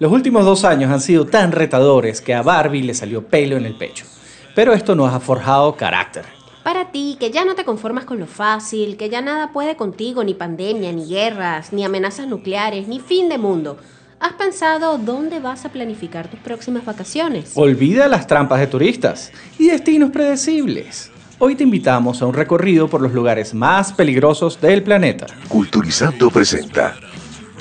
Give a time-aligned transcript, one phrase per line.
[0.00, 3.66] Los últimos dos años han sido tan retadores que a Barbie le salió pelo en
[3.66, 4.06] el pecho.
[4.54, 6.24] Pero esto nos ha forjado carácter.
[6.62, 10.24] Para ti, que ya no te conformas con lo fácil, que ya nada puede contigo,
[10.24, 13.76] ni pandemia, ni guerras, ni amenazas nucleares, ni fin de mundo.
[14.20, 17.52] ¿Has pensado dónde vas a planificar tus próximas vacaciones?
[17.54, 21.10] Olvida las trampas de turistas y destinos predecibles.
[21.38, 25.26] Hoy te invitamos a un recorrido por los lugares más peligrosos del planeta.
[25.48, 26.96] Culturizando presenta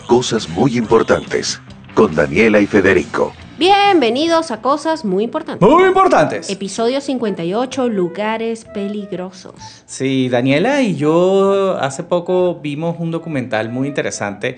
[0.07, 1.61] Cosas muy importantes
[1.93, 3.33] con Daniela y Federico.
[3.57, 5.67] Bienvenidos a Cosas Muy Importantes.
[5.67, 6.49] Muy importantes.
[6.49, 9.83] Episodio 58, Lugares Peligrosos.
[9.85, 14.57] Sí, Daniela y yo hace poco vimos un documental muy interesante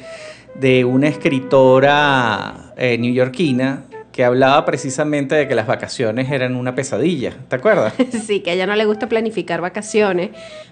[0.55, 7.33] de una escritora eh, neoyorquina que hablaba precisamente de que las vacaciones eran una pesadilla,
[7.47, 7.93] ¿te acuerdas?
[8.25, 10.31] Sí, que a ella no le gusta planificar vacaciones,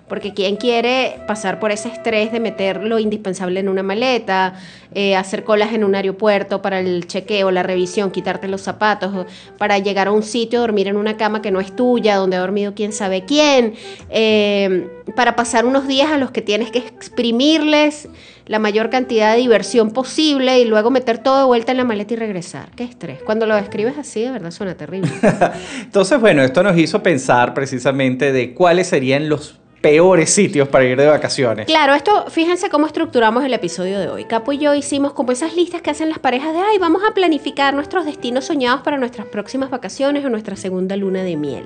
[0.09, 4.55] porque quien quiere pasar por ese estrés de meter lo indispensable en una maleta,
[4.93, 9.77] eh, hacer colas en un aeropuerto para el chequeo, la revisión, quitarte los zapatos, para
[9.77, 12.73] llegar a un sitio, dormir en una cama que no es tuya, donde ha dormido
[12.73, 13.75] quién sabe quién,
[14.09, 18.09] eh, para pasar unos días a los que tienes que exprimirles
[18.49, 22.15] la mayor cantidad de diversión posible y luego meter todo de vuelta en la maleta
[22.15, 22.71] y regresar.
[22.76, 23.20] Qué estrés.
[23.23, 25.11] Cuando lo describes así, de verdad suena terrible.
[25.83, 30.97] Entonces, bueno, esto nos hizo pensar precisamente de cuáles serían los peores sitios para ir
[30.97, 31.65] de vacaciones.
[31.65, 34.25] Claro, esto, fíjense cómo estructuramos el episodio de hoy.
[34.25, 37.13] Capo y yo hicimos como esas listas que hacen las parejas de, ay, vamos a
[37.13, 41.65] planificar nuestros destinos soñados para nuestras próximas vacaciones o nuestra segunda luna de miel.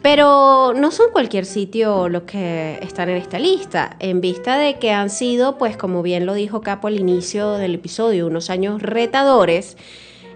[0.00, 4.90] Pero no son cualquier sitio los que están en esta lista, en vista de que
[4.90, 9.78] han sido, pues como bien lo dijo Capo al inicio del episodio, unos años retadores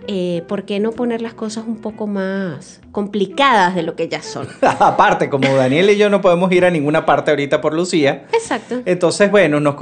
[0.06, 4.22] eh, ¿por qué no poner las cosas un poco más complicadas de lo que ya
[4.22, 4.46] son?
[4.62, 8.26] Aparte, como Daniel y yo no podemos ir a ninguna parte ahorita por Lucía.
[8.32, 8.82] Exacto.
[8.84, 9.76] Entonces, bueno, nos,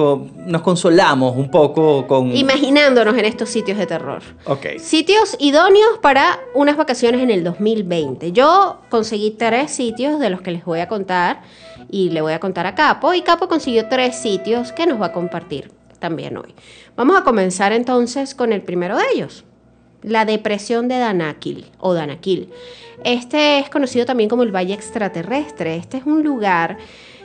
[0.46, 2.34] nos consolamos un poco con...
[2.34, 4.22] Imaginándonos en estos sitios de terror.
[4.44, 4.78] Ok.
[4.78, 8.32] Sitios idóneos para unas vacaciones en el 2020.
[8.32, 11.42] Yo conseguí tres sitios de los que les voy a contar
[11.90, 13.14] y le voy a contar a Capo.
[13.14, 16.54] Y Capo consiguió tres sitios que nos va a compartir también hoy.
[16.96, 19.44] Vamos a comenzar entonces con el primero de ellos
[20.06, 22.48] la depresión de Danakil o Danakil.
[23.04, 25.76] Este es conocido también como el Valle Extraterrestre.
[25.76, 26.78] Este es un lugar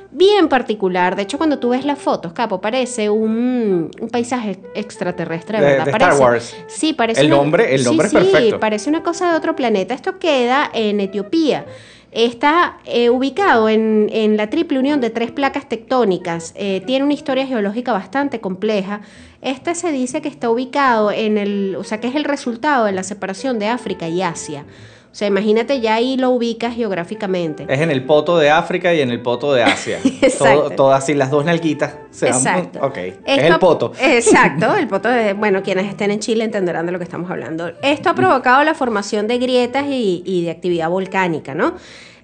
[0.09, 1.15] bien particular.
[1.15, 5.85] De hecho, cuando tú ves las fotos, Capo, parece un, paisaje extraterrestre, ¿verdad?
[5.85, 6.55] De, parece, Star Wars.
[6.67, 7.21] Sí, parece.
[7.21, 8.55] El nombre, el nombre es perfecto.
[8.55, 9.93] Sí, parece una cosa de otro planeta.
[9.93, 11.65] Esto queda en Etiopía.
[12.11, 16.53] Está eh, ubicado en, la triple unión de tres placas tectónicas.
[16.57, 19.01] Eh, tiene una historia geológica bastante compleja.
[19.41, 22.91] Este se dice que está ubicado en el, o sea, que es el resultado de
[22.91, 24.65] la separación de África y Asia.
[25.11, 27.65] O sea, imagínate ya ahí lo ubicas geográficamente.
[27.67, 29.99] Es en el poto de África y en el poto de Asia.
[30.21, 30.69] exacto.
[30.69, 31.95] Todo, así, las dos nalguitas.
[32.11, 32.79] Se exacto.
[32.81, 32.97] ok.
[33.25, 33.91] es el poto.
[33.99, 34.73] Exacto.
[34.81, 37.71] El poto de, bueno, quienes estén en Chile entenderán de lo que estamos hablando.
[37.81, 41.73] Esto ha provocado la formación de grietas y, de actividad volcánica, ¿no?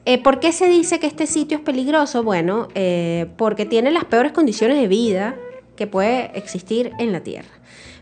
[0.06, 2.24] Eh, ¿Por qué se dice que este sitio es peligroso?
[2.24, 5.36] Bueno, eh, porque tiene las peores condiciones de vida
[5.78, 7.48] que puede existir en la Tierra.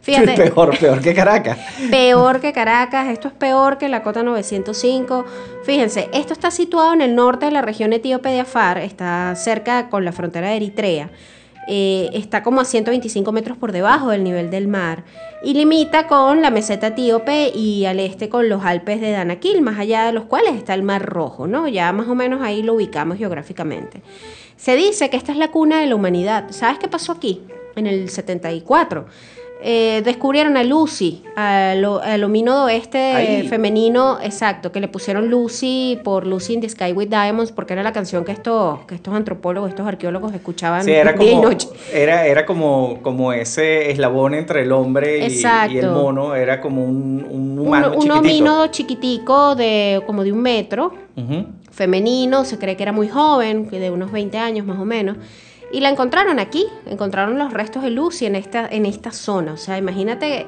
[0.02, 0.52] Fíjate.
[0.52, 1.58] Peor, peor que Caracas.
[1.90, 5.26] Peor que Caracas, esto es peor que la cota 905.
[5.64, 9.90] Fíjense, esto está situado en el norte de la región etíope de Afar, está cerca
[9.90, 11.10] con la frontera de Eritrea.
[11.68, 15.04] Eh, está como a 125 metros por debajo del nivel del mar
[15.44, 19.80] y limita con la meseta etíope y al este con los Alpes de Danakil, más
[19.80, 21.68] allá de los cuales está el Mar Rojo, ¿no?
[21.68, 24.04] Ya más o menos ahí lo ubicamos geográficamente.
[24.58, 26.46] Se dice que esta es la cuna de la humanidad.
[26.52, 27.42] ¿Sabes qué pasó aquí?
[27.76, 29.06] En el 74
[29.68, 33.48] eh, descubrieron a Lucy, al, al homínodo este Ahí.
[33.48, 37.82] femenino, exacto, que le pusieron Lucy por Lucy in the Sky with Diamonds, porque era
[37.82, 41.44] la canción que estos, que estos antropólogos, estos arqueólogos escuchaban Sí, era día y como,
[41.50, 41.70] noche.
[41.92, 46.84] era, era como, como ese eslabón entre el hombre y, y el mono, era como
[46.86, 50.94] un, un humano un, un homínodo chiquitico de como de un metro,
[51.72, 55.18] femenino, se cree que era muy joven, que de unos 20 años más o menos.
[55.72, 59.54] Y la encontraron aquí, encontraron los restos de Lucy en esta, en esta zona.
[59.54, 60.46] O sea, imagínate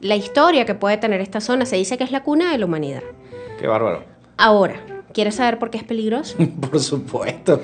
[0.00, 1.66] la historia que puede tener esta zona.
[1.66, 3.02] Se dice que es la cuna de la humanidad.
[3.58, 4.04] Qué bárbaro.
[4.36, 4.76] Ahora,
[5.12, 6.36] ¿quieres saber por qué es peligroso?
[6.60, 7.60] Por supuesto.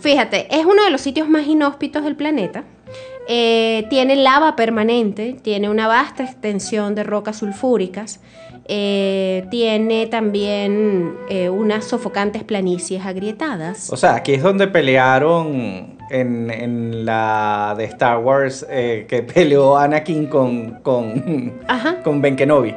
[0.00, 2.64] Fíjate, es uno de los sitios más inhóspitos del planeta.
[3.28, 8.20] Eh, tiene lava permanente, tiene una vasta extensión de rocas sulfúricas,
[8.64, 13.90] eh, tiene también eh, unas sofocantes planicies agrietadas.
[13.92, 19.76] O sea, aquí es donde pelearon en, en la de Star Wars, eh, que peleó
[19.76, 22.74] Anakin con, con, Ajá, con Ben Kenobi.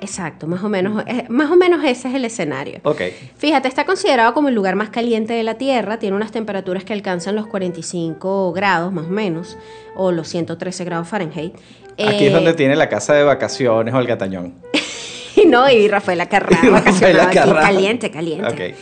[0.00, 2.80] exacto, más o menos, eh, más o menos ese es el escenario.
[2.82, 3.00] Ok.
[3.38, 6.92] Fíjate, está considerado como el lugar más caliente de la Tierra, tiene unas temperaturas que
[6.92, 9.56] alcanzan los 45 grados más o menos,
[9.96, 11.54] o los 113 grados Fahrenheit.
[11.94, 14.54] Aquí Eh, es donde tiene la casa de vacaciones Olga Tañón.
[15.46, 17.60] no, y Rafaela Carrá, Rafaela aquí, Carrá.
[17.62, 18.48] caliente, caliente.
[18.72, 18.76] Ok.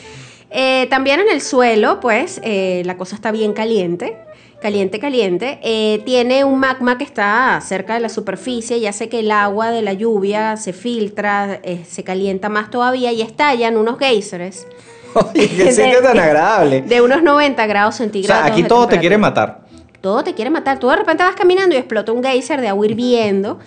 [0.52, 4.16] Eh, también en el suelo, pues, eh, la cosa está bien caliente.
[4.60, 5.58] Caliente, caliente.
[5.62, 9.70] Eh, tiene un magma que está cerca de la superficie y hace que el agua
[9.72, 14.66] de la lluvia se filtra, eh, se calienta más todavía y estallan unos geysers
[15.14, 16.82] Oye, qué De- sitio tan agradable.
[16.82, 18.44] de unos 90 grados O centígrados.
[18.44, 19.62] sea, aquí todo te quiere matar.
[20.00, 20.78] Todo te quiere matar.
[20.78, 23.58] Tú de repente vas caminando y explota un geyser de agua hirviendo.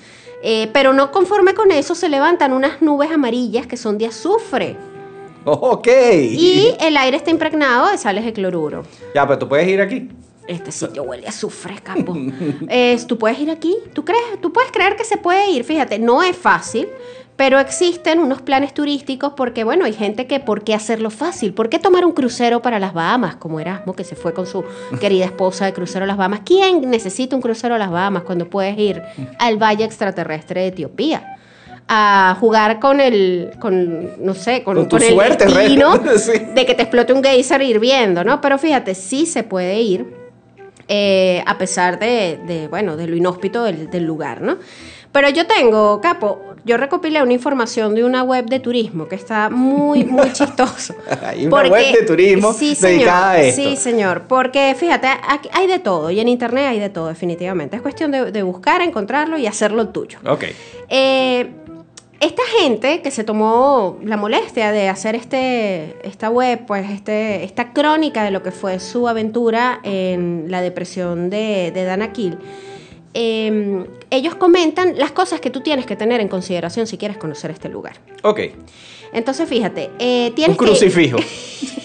[0.72, 4.78] pero no conforme con eso, se levantan unas nubes amarillas que son de azufre.
[5.62, 5.88] Ok.
[5.88, 8.84] Y el aire está impregnado de sales de cloruro.
[9.14, 10.10] Ya, pero tú puedes ir aquí.
[10.48, 12.16] Este sitio huele a azufre, capo.
[12.70, 13.76] Es- ¿Tú puedes ir aquí?
[13.94, 14.22] ¿Tú crees?
[14.42, 15.64] ¿Tú puedes creer que se puede ir?
[15.64, 16.88] Fíjate, no es fácil,
[17.36, 21.54] pero existen unos planes turísticos porque, bueno, hay gente que, ¿por qué hacerlo fácil?
[21.56, 24.64] ¿Por qué tomar un crucero para las Bahamas, como Erasmo, que se fue con su
[25.00, 26.42] querida esposa de crucero a las Bahamas?
[26.46, 29.02] ¿Quién necesita un crucero a las Bahamas cuando puedes ir
[29.40, 31.38] al valle extraterrestre de Etiopía?
[31.88, 35.76] A jugar con el, con, no sé, con, Con tu con el suerte, Rey.
[35.78, 36.32] destino Sí.
[36.56, 38.42] de que te explote un geyser hirviendo, ¿no?
[38.42, 40.06] Pero fíjate, sí se puede ir,
[40.88, 44.58] eh, a pesar de, de, bueno, de lo inhóspito del, del lugar, ¿no?
[45.12, 49.50] Pero yo tengo, Capo, yo recopilé una información de una web de turismo que está
[49.52, 50.96] muy, muy chistoso.
[51.24, 53.62] Hay una web de turismo sí, dedicada señor, a esto.
[53.62, 57.76] Sí, señor, porque fíjate, aquí hay de todo y en internet hay de todo, definitivamente.
[57.78, 60.18] Es cuestión de, de buscar, encontrarlo y hacerlo tuyo.
[60.28, 60.46] Ok.
[60.90, 61.50] Eh,
[62.20, 67.74] esta gente que se tomó la molestia de hacer este, esta web, pues este, esta
[67.74, 72.38] crónica de lo que fue su aventura en la depresión de, de Danakil,
[73.14, 77.52] eh, ellos comentan las cosas que tú tienes que tener en consideración si quieres conocer
[77.52, 77.96] este lugar.
[78.24, 78.42] Ok.
[79.14, 81.24] Entonces, fíjate, eh, Un tienes que...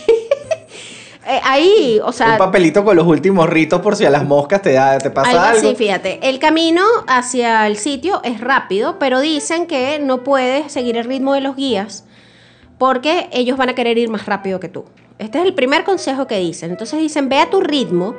[1.26, 2.32] eh, ahí, o sea...
[2.32, 5.30] un papelito con los últimos ritos por si a las moscas te, da, te pasa
[5.30, 5.68] Algo algo.
[5.68, 6.18] así, fíjate.
[6.22, 11.34] El camino hacia el sitio es rápido, pero dicen que no puedes seguir el ritmo
[11.34, 12.04] de los guías
[12.78, 14.86] porque ellos van a querer ir más rápido que tú.
[15.18, 16.70] Este es el primer consejo que dicen.
[16.70, 18.14] Entonces dicen, ve a tu ritmo,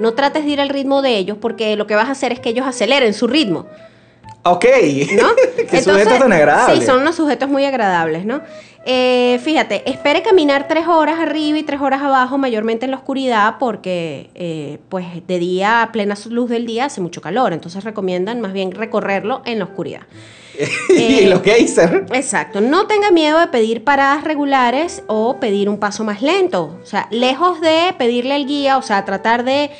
[0.00, 2.40] no trates de ir al ritmo de ellos porque lo que vas a hacer es
[2.40, 3.66] que ellos aceleren su ritmo.
[4.42, 4.64] Ok.
[5.16, 5.28] ¿no?
[5.70, 6.80] Qué sujetos tan agradables.
[6.80, 8.40] Sí, son unos sujetos muy agradables, ¿no?
[8.86, 13.56] Eh, fíjate, espere caminar tres horas arriba y tres horas abajo, mayormente en la oscuridad,
[13.58, 17.52] porque eh, pues de día, a plena luz del día, hace mucho calor.
[17.52, 20.02] Entonces recomiendan más bien recorrerlo en la oscuridad.
[20.88, 22.06] y Eh, los geyser.
[22.12, 26.78] Exacto, no tenga miedo de pedir paradas regulares o pedir un paso más lento.
[26.82, 29.70] O sea, lejos de pedirle al guía, o sea, tratar de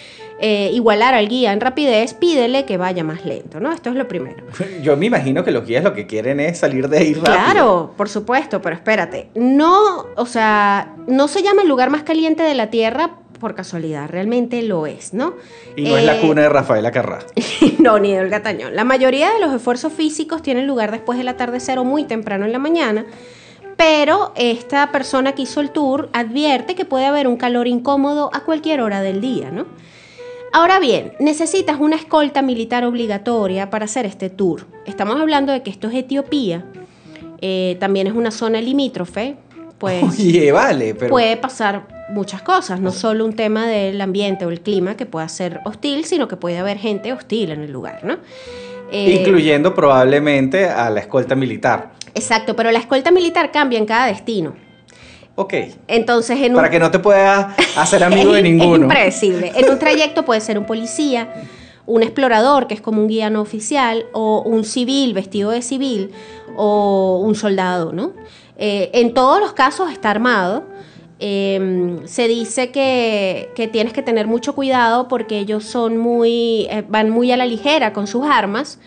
[0.41, 3.73] eh, igualar al guía en rapidez, pídele que vaya más lento, ¿no?
[3.73, 4.43] Esto es lo primero.
[4.83, 7.35] Yo me imagino que los guías lo que quieren es salir de ahí rápido.
[7.35, 9.29] Claro, por supuesto, pero espérate.
[9.35, 14.07] No, o sea, no se llama el lugar más caliente de la Tierra por casualidad,
[14.11, 15.35] realmente lo es, ¿no?
[15.75, 17.21] Y no es la Eh, cuna de Rafaela Carrá.
[17.79, 18.77] no, ni de Olga Tañón.
[18.77, 22.53] La mayoría de los esfuerzos físicos tienen lugar después del atardecer o muy temprano en
[22.53, 23.07] la mañana,
[23.79, 28.41] pero esta persona que hizo el tour advierte que puede haber un calor incómodo a
[28.41, 29.65] cualquier hora del día, ¿no?
[30.53, 34.67] Ahora bien, necesitas una escolta militar obligatoria para hacer este tour.
[34.85, 36.65] Estamos hablando de que esto es Etiopía,
[37.41, 39.37] eh, también es una zona limítrofe,
[39.79, 41.11] pues Oye, vale, pero.
[41.11, 45.29] puede pasar muchas cosas, no solo un tema del ambiente o el clima que pueda
[45.29, 48.19] ser hostil, sino que puede haber gente hostil en el lugar, ¿no?
[48.91, 51.93] Eh, Incluyendo probablemente a la escolta militar.
[52.15, 54.55] Exacto, pero la escolta militar cambia en cada destino.
[55.41, 55.55] Ok.
[55.89, 58.75] Entonces, en un, Para que no te puedas hacer amigo de ninguno.
[58.75, 59.53] Es impredecible.
[59.57, 61.33] En un trayecto puede ser un policía,
[61.87, 66.11] un explorador, que es como un guía no oficial, o un civil vestido de civil,
[66.57, 68.13] o un soldado, ¿no?
[68.59, 70.65] Eh, en todos los casos está armado.
[71.21, 76.85] Eh, se dice que, que, tienes que tener mucho cuidado porque ellos son muy, eh,
[76.87, 78.79] van muy a la ligera con sus armas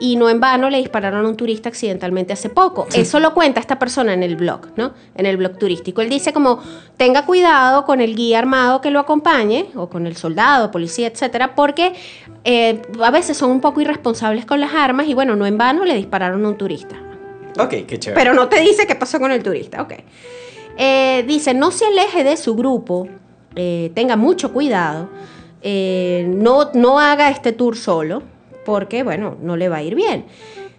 [0.00, 2.86] y no en vano le dispararon a un turista accidentalmente hace poco.
[2.92, 4.92] Eso lo cuenta esta persona en el blog, ¿no?
[5.14, 6.00] En el blog turístico.
[6.00, 6.60] Él dice como,
[6.96, 11.54] tenga cuidado con el guía armado que lo acompañe, o con el soldado, policía, etcétera,
[11.54, 11.94] porque
[12.44, 15.84] eh, a veces son un poco irresponsables con las armas y bueno, no en vano
[15.84, 16.96] le dispararon a un turista.
[17.58, 18.20] Ok, qué chévere.
[18.20, 19.94] Pero no te dice qué pasó con el turista, ok.
[20.76, 23.08] Eh, dice, no se aleje de su grupo,
[23.56, 25.08] eh, tenga mucho cuidado,
[25.64, 28.22] no, no haga este tour solo,
[28.68, 30.26] porque, bueno, no le va a ir bien.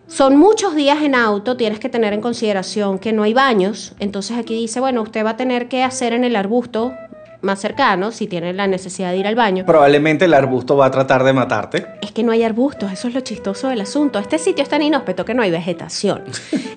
[0.05, 4.37] Son muchos días en auto, tienes que tener en consideración que no hay baños, entonces
[4.37, 6.93] aquí dice, bueno, usted va a tener que hacer en el arbusto
[7.41, 9.65] más cercano, si tiene la necesidad de ir al baño.
[9.65, 11.87] Probablemente el arbusto va a tratar de matarte.
[12.03, 14.19] Es que no hay arbustos, eso es lo chistoso del asunto.
[14.19, 16.25] Este sitio es tan inhóspito que no hay vegetación.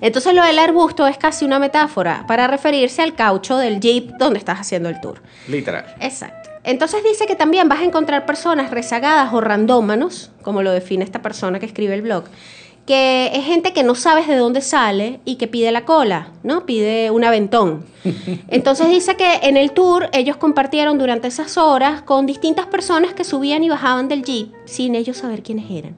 [0.01, 4.39] Entonces lo del arbusto es casi una metáfora para referirse al caucho del jeep donde
[4.39, 5.21] estás haciendo el tour.
[5.47, 5.85] Literal.
[5.99, 6.42] Exacto.
[6.63, 11.21] Entonces dice que también vas a encontrar personas rezagadas o randómanos, como lo define esta
[11.21, 12.25] persona que escribe el blog,
[12.85, 16.65] que es gente que no sabes de dónde sale y que pide la cola, ¿no?
[16.65, 17.85] Pide un aventón.
[18.49, 23.23] Entonces dice que en el tour ellos compartieron durante esas horas con distintas personas que
[23.23, 25.97] subían y bajaban del jeep sin ellos saber quiénes eran.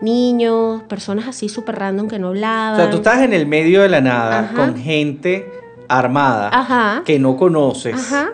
[0.00, 2.74] Niños, personas así súper random que no hablaban.
[2.74, 4.54] O sea, tú estás en el medio de la nada Ajá.
[4.54, 5.50] con gente
[5.88, 7.02] armada Ajá.
[7.04, 7.94] que no conoces.
[7.94, 8.30] Ajá.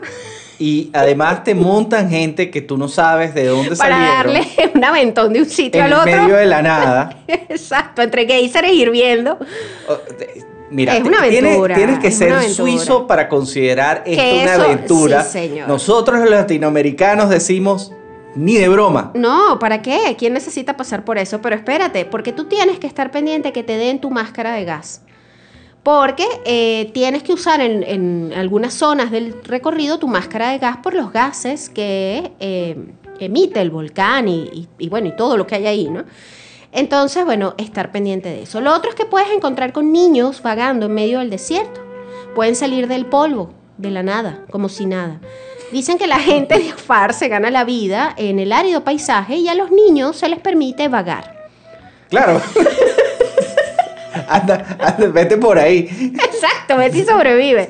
[0.59, 4.35] Y además te montan gente que tú no sabes de dónde Para salieron.
[4.35, 6.23] darle un aventón de un sitio en al el otro.
[6.23, 7.19] medio de la nada.
[7.27, 9.39] Exacto, entre geysers hirviendo.
[10.71, 12.55] Mira, Es una tienes- aventura, Tienes, que ser aventura.
[12.55, 15.23] suizo para considerar esto una aventura.
[15.25, 15.53] sí.
[15.69, 17.93] Nosotros los latinoamericanos decimos
[18.35, 19.13] ni de broma.
[19.15, 20.17] No, ¿para qué?
[20.19, 21.41] ¿Quién necesita pasar por eso?
[21.43, 25.03] Pero espérate, porque tú tienes que estar pendiente que te den tu máscara de gas.
[25.83, 30.95] Porque eh, tienes que usar en, algunas zonas del recorrido tu máscara de gas por
[30.95, 32.77] los gases que eh,
[33.19, 36.05] emite el volcán y- y bueno, y todo lo que hay ahí, ¿no?
[36.71, 38.61] Entonces, bueno, estar pendiente de eso.
[38.61, 41.81] Lo otro es que puedes encontrar con niños vagando en medio del desierto.
[42.35, 45.21] Pueden salir del polvo, de la nada, como si nada.
[45.73, 49.49] Dicen que la gente de Afar se gana la vida en el árido paisaje y
[49.49, 51.49] a los niños se les permite vagar.
[52.11, 52.43] Claro.
[54.29, 55.89] anda, anda, vete por ahí.
[56.15, 57.69] Exacto, Betty sobrevive.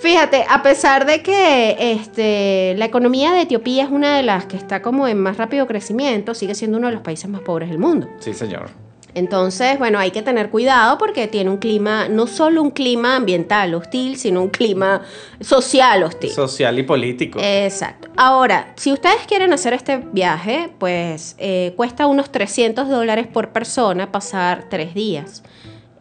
[0.00, 4.58] Fíjate, a pesar de que este, la economía de Etiopía es una de las que
[4.58, 7.78] está como en más rápido crecimiento, sigue siendo uno de los países más pobres del
[7.78, 8.06] mundo.
[8.20, 8.68] Sí, señor.
[9.16, 13.74] Entonces, bueno, hay que tener cuidado porque tiene un clima, no solo un clima ambiental
[13.74, 15.00] hostil, sino un clima
[15.40, 16.30] social hostil.
[16.30, 17.38] Social y político.
[17.42, 18.08] Exacto.
[18.18, 24.12] Ahora, si ustedes quieren hacer este viaje, pues eh, cuesta unos 300 dólares por persona
[24.12, 25.42] pasar tres días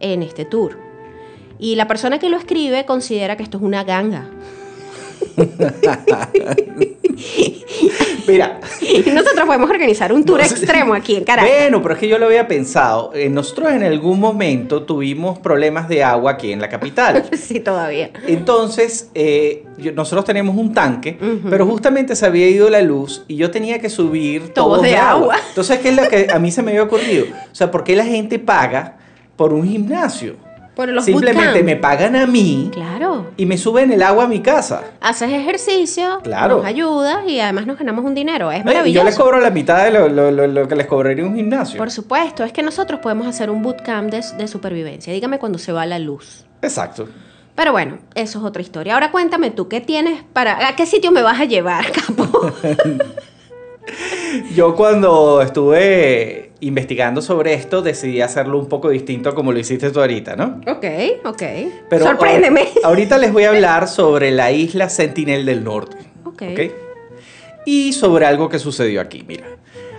[0.02, 0.78] en este tour.
[1.58, 4.30] Y la persona que lo escribe considera que esto es una ganga.
[8.28, 8.60] Mira.
[9.14, 11.50] Nosotros podemos organizar un tour No extremo aquí en Caracas.
[11.50, 13.12] Bueno, pero es que yo lo había pensado.
[13.14, 17.24] Eh, nosotros en algún momento tuvimos problemas de agua aquí en la capital.
[17.46, 18.10] Sí, todavía.
[18.28, 21.18] Entonces, eh, nosotros tenemos un tanque,
[21.48, 25.10] pero justamente se había ido la luz y yo tenía que subir de de, agua.
[25.10, 25.36] agua.
[25.50, 27.26] Entonces, ¿qué es lo que a mí se me había ocurrido?
[27.52, 28.98] O sea, ¿por qué la gente paga
[29.36, 30.38] por un gimnasio?
[30.76, 31.66] Por los Simplemente bootcamp.
[31.66, 33.32] me pagan a mí Claro.
[33.38, 34.84] y me suben el agua a mi casa.
[35.02, 36.58] Haces ejercicio, Claro.
[36.58, 38.52] nos ayudas y además nos ganamos un dinero.
[38.52, 39.04] Es Eh, Y maravilloso.
[39.04, 41.78] yo les cobro la mitad de lo, lo- lo- lo que les cobraría un gimnasio.
[41.78, 45.14] Por supuesto, es que nosotros podemos hacer un bootcamp de, de supervivencia.
[45.14, 46.46] Dígame cuando se va la luz.
[46.62, 47.08] Exacto.
[47.56, 48.96] Pero bueno, eso es otra historia.
[48.96, 50.68] Ahora cuéntame tú, ¿qué tienes para...
[50.68, 52.52] ¿A qué sitio me vas a llevar, capo?
[54.56, 60.00] Yo cuando estuve investigando sobre esto decidí hacerlo un poco distinto como lo hiciste tú
[60.00, 60.62] ahorita, ¿no?
[60.68, 60.86] Ok,
[61.26, 61.44] ok.
[61.90, 62.62] Pero Sorpréndeme.
[62.62, 65.98] ahor- Ahorita les voy a hablar sobre la isla Sentinel del Norte.
[66.26, 66.42] Ok.
[66.52, 66.60] ¿ok?
[67.66, 69.46] Y sobre algo que sucedió aquí, mira.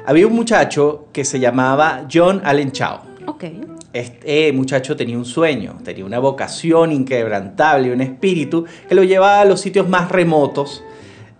[0.06, 3.00] Había un muchacho que se llamaba John Allen Chao.
[3.26, 3.44] Ok.
[3.92, 9.44] Este muchacho tenía un sueño, tenía una vocación inquebrantable, un espíritu que lo llevaba a
[9.44, 10.84] los sitios más remotos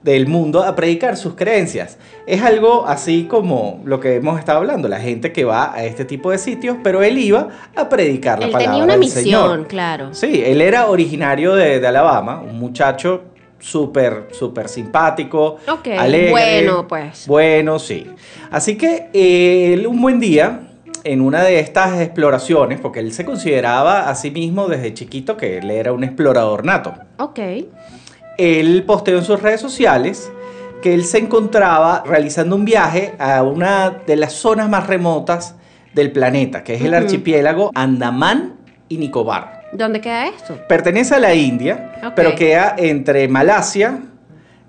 [0.02, 1.98] del mundo a predicar sus creencias.
[2.26, 6.04] Es algo así como lo que hemos estado hablando, la gente que va a este
[6.04, 9.22] tipo de sitios, pero él iba a predicar la Él palabra tenía una del misión,
[9.24, 9.66] Señor.
[9.68, 10.08] claro.
[10.12, 13.22] Sí, él era originario de, de Alabama, un muchacho
[13.60, 15.58] súper, súper simpático,
[15.98, 16.30] alegre.
[16.30, 17.26] bueno, pues.
[17.28, 18.06] Bueno, sí.
[18.50, 20.62] Así que eh, él un buen día,
[21.04, 25.58] en una de estas exploraciones, porque él se consideraba a sí mismo desde chiquito que
[25.58, 27.38] él era un explorador nato, Ok.
[28.38, 30.30] él posteó en sus redes sociales
[30.82, 35.54] que él se encontraba realizando un viaje a una de las zonas más remotas
[35.94, 38.54] del planeta, que es el archipiélago Andamán
[38.88, 39.62] y Nicobar.
[39.72, 40.58] ¿Dónde queda esto?
[40.68, 42.12] Pertenece a la India, Ok.
[42.14, 44.00] pero queda entre Malasia,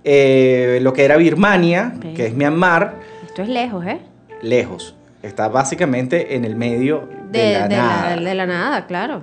[0.03, 2.95] eh, lo que era Birmania, que es Myanmar,
[3.25, 3.99] Esto es lejos, ¿eh?
[4.41, 4.95] lejos.
[5.21, 8.15] Está básicamente en el medio de, De, la de nada.
[8.15, 9.21] la, de la nada, claro.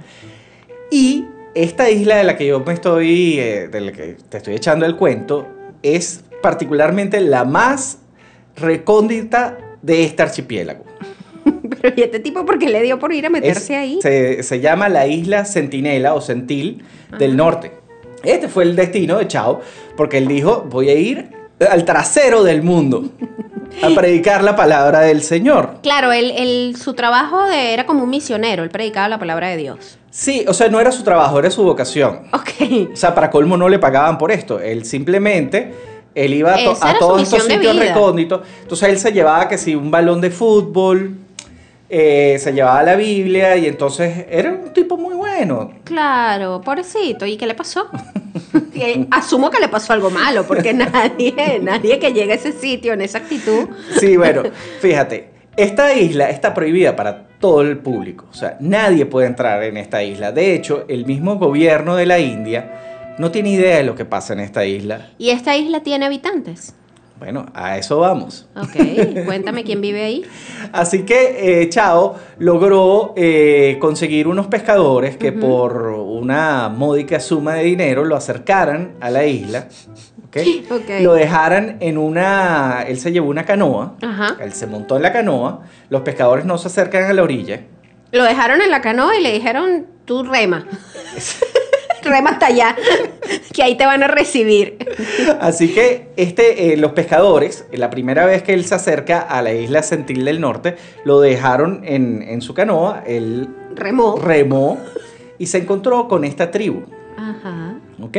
[0.90, 1.24] Y
[1.54, 4.84] esta isla de la que yo me estoy, eh, de la que te estoy echando
[4.86, 5.48] el cuento,
[5.82, 8.00] es particularmente la más
[8.54, 10.84] recóndita de este archipiélago.
[11.80, 13.98] Pero ¿y este tipo por qué le dio por ir a meterse Es- ahí?
[14.02, 16.84] Se, se llama la isla Sentinela o Sentil
[17.18, 17.72] del norte.
[18.22, 19.60] Este fue el destino de Chao,
[19.96, 21.30] porque él dijo, voy a ir
[21.70, 23.04] al trasero del mundo
[23.82, 25.76] a predicar la palabra del Señor.
[25.82, 29.56] Claro, él, él- su trabajo de- era como un misionero, él predicaba la palabra de
[29.56, 29.98] Dios.
[30.10, 32.20] Sí, o sea, no era su trabajo, era su vocación.
[32.32, 32.90] Ok.
[32.92, 34.60] O sea, para colmo no le pagaban por esto.
[34.60, 35.74] Él simplemente,
[36.14, 38.42] él iba a, to- todos estos sitios recónditos.
[38.62, 41.16] Entonces él se llevaba que si un balón de fútbol,
[41.88, 45.72] eh, se llevaba la Biblia y entonces era un tipo muy bueno.
[45.84, 47.26] Claro, pobrecito.
[47.26, 47.88] ¿Y qué le pasó?
[48.76, 52.92] Eh, Asumo que le pasó algo malo, porque nadie, nadie que llegue a ese sitio
[52.92, 53.68] en esa actitud.
[54.00, 54.42] Sí, bueno,
[54.80, 58.26] fíjate, esta isla está prohibida para todo el público.
[58.30, 60.32] O sea, nadie puede entrar en esta isla.
[60.32, 64.32] De hecho, el mismo gobierno de la India no tiene idea de lo que pasa
[64.32, 65.10] en esta isla.
[65.18, 66.74] ¿Y esta isla tiene habitantes?
[67.18, 68.46] Bueno, a eso vamos.
[68.56, 70.24] Ok, cuéntame quién vive ahí.
[70.72, 77.64] Así que eh, Chao logró eh, conseguir unos pescadores que por una módica suma de
[77.64, 79.68] dinero lo acercaran a la isla.
[80.26, 80.36] ¿ok?
[80.70, 81.00] Ok.
[81.00, 82.84] Lo dejaran en una...
[82.86, 83.94] Él se llevó una canoa.
[84.02, 84.36] Ajá.
[84.40, 85.62] Él se montó en la canoa.
[85.90, 87.60] Los pescadores no se acercan a la orilla.
[88.10, 90.66] Lo dejaron en la canoa y le dijeron, tú rema.
[92.04, 92.76] rema hasta allá,
[93.52, 94.78] que ahí te van a recibir.
[95.40, 99.52] Así que este, eh, los pescadores, la primera vez que él se acerca a la
[99.52, 103.02] isla Sentil del Norte, lo dejaron en, en su canoa.
[103.06, 104.16] Él Remó.
[104.16, 104.78] remó
[105.38, 106.82] y se encontró con esta tribu.
[107.16, 107.74] Ajá.
[108.00, 108.16] ¿Ok?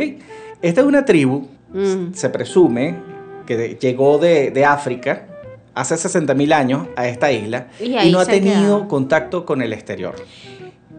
[0.62, 2.14] Esta es una tribu, Mm.
[2.14, 2.94] se presume,
[3.44, 5.26] que de- llegó de, de África
[5.74, 8.88] hace 60.000 años a esta isla Y no ha tenido quedado.
[8.88, 10.14] contacto con el exterior.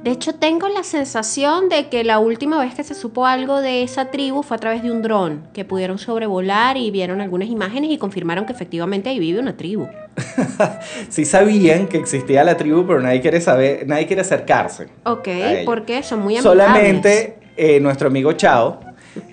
[0.03, 3.83] De hecho, tengo la sensación de que la última vez que se supo algo de
[3.83, 7.91] esa tribu fue a través de un dron, que pudieron sobrevolar y vieron algunas imágenes
[7.91, 9.87] y confirmaron que efectivamente ahí vive una tribu.
[11.09, 14.87] Sí sabían que existía la tribu, pero nadie quiere saber, nadie quiere acercarse.
[15.03, 15.27] Ok,
[15.65, 16.63] porque son muy amigables.
[16.65, 18.79] Solamente eh, nuestro amigo Chao,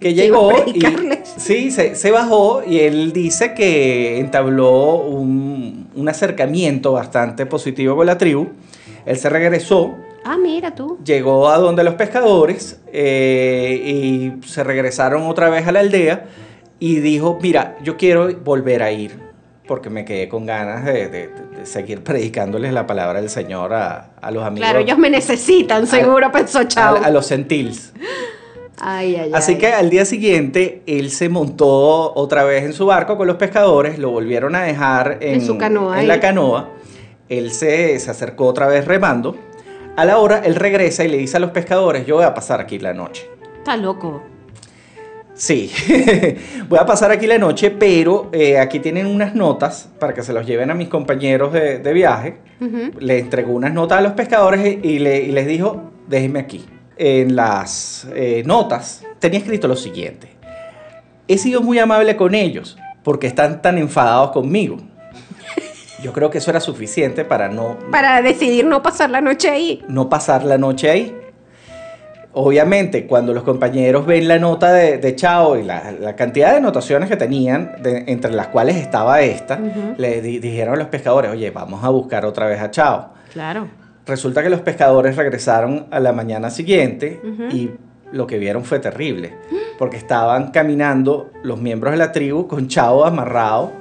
[0.00, 0.80] que llegó y
[1.36, 8.06] sí, se, se bajó y él dice que entabló un, un acercamiento bastante positivo con
[8.06, 8.48] la tribu.
[9.06, 9.94] Él se regresó
[10.24, 10.98] Ah, mira tú.
[11.04, 13.82] llegó a donde los pescadores eh,
[14.42, 16.24] y se regresaron otra vez a la aldea
[16.78, 19.18] y dijo, mira, yo quiero volver a ir
[19.66, 24.10] porque me quedé con ganas de, de- de seguir predicándoles la palabra del Señor a,
[24.20, 24.68] a los amigos.
[24.68, 26.98] Claro, ellos me necesitan, seguro pensó Chao.
[27.02, 27.92] a los centils.
[28.80, 29.58] Ay, ay, Así ay.
[29.58, 33.98] que al día siguiente él se montó otra vez en su barco con los pescadores,
[33.98, 36.70] lo volvieron a dejar en, En su canoa en la canoa.
[37.28, 39.36] Él se, se acercó otra vez remando.
[39.96, 42.60] A la hora, él regresa y le dice a los pescadores, yo voy a pasar
[42.60, 43.28] aquí la noche.
[43.58, 44.22] Está loco.
[45.34, 45.72] Sí,
[46.68, 50.32] voy a pasar aquí la noche, pero eh, aquí tienen unas notas para que se
[50.32, 52.36] los lleven a mis compañeros de, de viaje.
[52.98, 56.64] Le entregó unas notas a los pescadores y, y le- y les dijo, déjenme aquí.
[56.96, 60.28] En las eh, notas tenía escrito lo siguiente.
[61.26, 64.76] He sido muy amable con ellos porque están tan enfadados conmigo.
[66.04, 69.82] Yo creo que eso era suficiente para no, Para decidir no pasar la noche ahí.
[69.88, 71.16] no pasar la noche ahí.
[72.32, 76.56] obviamente, cuando los compañeros ven la nota de, de Chao y la, la cantidad de
[76.58, 79.58] anotaciones que tenían, de- entre las cuales estaba esta,
[79.96, 83.10] le di- dijeron a los pescadores, oye, vamos a buscar otra vez a Chao.
[83.32, 83.68] Claro.
[84.06, 87.70] Resulta que los pescadores regresaron a la mañana siguiente y
[88.12, 89.32] lo que vieron fue terrible,
[89.78, 93.72] porque estaban caminando los miembros de la tribu con Chao amarrado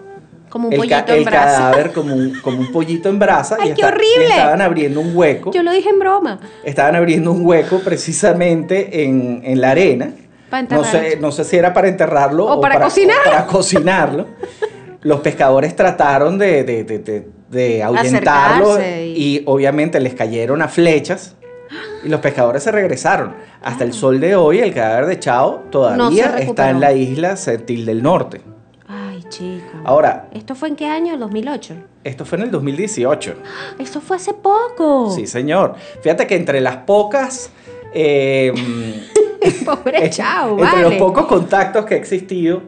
[0.53, 1.57] Como un el, ca- pollito en el brasa.
[1.57, 3.57] cadáver como un, como un pollito en brasa.
[3.59, 4.27] ¡Ay, y qué y horrible!
[4.29, 5.51] estaban abriendo un hueco.
[5.51, 6.39] Yo lo dije en broma.
[6.63, 10.11] Estaban abriendo un hueco precisamente en, en la arena.
[10.51, 13.23] Para No sé, no sé si era para enterrarlo O para cocinarlo.
[13.25, 14.27] para cocinarlo.
[15.01, 18.83] Los pescadores trataron de, de, de, de- ahuyentarlo y-
[19.15, 21.35] y obviamente les cayeron a flechas.
[22.03, 23.33] Y los pescadores se regresaron.
[23.63, 27.85] Hasta el sol de hoy, el cadáver de Chao todavía está en la isla Sentil
[27.87, 28.41] del Norte.
[29.23, 29.77] Ay, chico.
[29.83, 31.17] Ahora, ¿Esto fue en qué año?
[31.17, 31.75] 2008.
[32.03, 33.35] esto fue en el 2018.
[33.79, 35.11] Esto fue hace poco.
[35.11, 35.75] Sí, señor.
[36.01, 37.51] Fíjate que entre las pocas.
[37.93, 38.53] eh,
[39.65, 40.81] Pobre chao, entre vale.
[40.83, 42.61] los pocos contactos que ha existido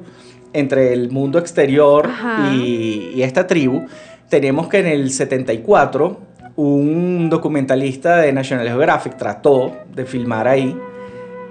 [0.53, 2.09] entre el mundo exterior
[2.53, 3.85] y, y esta tribu,
[4.29, 6.19] tenemos que en el 74
[6.57, 10.77] un documentalista de National Geographic trató de filmar ahí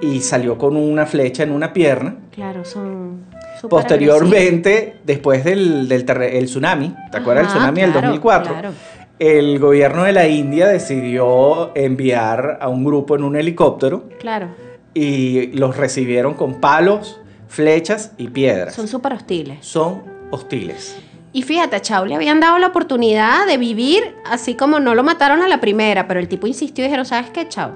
[0.01, 2.17] y salió con una flecha en una pierna.
[2.33, 3.25] Claro, son.
[3.69, 8.53] Súper Posteriormente, después del, del terre- el tsunami, ¿te acuerdas del tsunami del claro, 2004?
[8.53, 8.71] claro.
[9.19, 14.09] El gobierno de la India decidió enviar a un grupo en un helicóptero.
[14.19, 14.49] Claro,
[14.93, 18.75] y los recibieron con palos, flechas y piedras.
[18.75, 19.59] son súper hostiles.
[19.61, 20.97] Son hostiles.
[21.33, 25.03] Y fíjate, a Chao le habían dado la oportunidad de vivir así como no lo
[25.03, 27.73] mataron a la primera, pero el tipo insistió y dijeron, ¿sabes qué, Chao?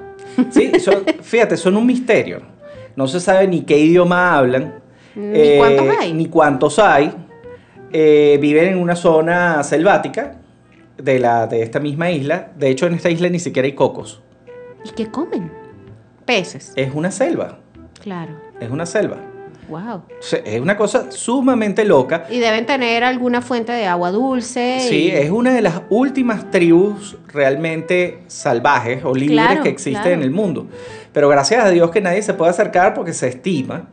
[0.51, 2.43] Sí, son- fíjate, son un misterio.
[2.95, 4.75] No se sabe ni qué idioma hablan.
[5.19, 6.13] Ni cuántos hay.
[6.15, 7.13] Ni cuántos hay.
[7.93, 10.37] Eh, viven en una zona selvática
[10.97, 12.53] de, la, de esta misma isla.
[12.57, 14.23] De hecho, en esta isla ni siquiera hay cocos.
[14.85, 15.51] ¿Y qué comen?
[16.25, 16.73] Peces.
[16.77, 17.59] Es una selva.
[18.03, 18.33] Claro.
[18.61, 19.17] Es una selva.
[19.69, 20.03] Wow.
[20.45, 22.25] Es una cosa sumamente loca.
[22.31, 24.79] Y deben tener alguna fuente de agua dulce.
[24.81, 30.03] Sí, y- es una de las últimas tribus realmente salvajes o libres Claro, que existen
[30.03, 30.17] claro.
[30.17, 30.69] en el mundo.
[31.13, 33.89] Pero gracias a Dios que nadie se puede acercar porque se estima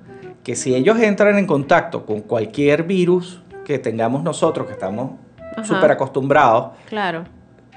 [0.46, 5.12] que si ellos entran en contacto con cualquier virus que tengamos nosotros, que estamos
[5.64, 7.24] súper acostumbrados, Claro.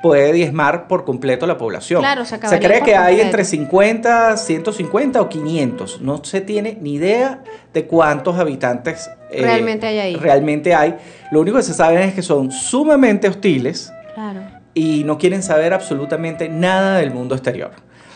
[0.02, 2.00] puede diezmar por completo la población.
[2.02, 6.02] Claro, se se cree que hay entre 50, 150 o 500.
[6.02, 10.16] No se tiene ni idea de cuántos habitantes eh, Realmente hay ahí.
[10.16, 10.96] realmente hay.
[11.32, 14.40] Lo único que se sabe es que son sumamente hostiles Claro.
[14.74, 17.70] y no quieren saber absolutamente nada del mundo exterior.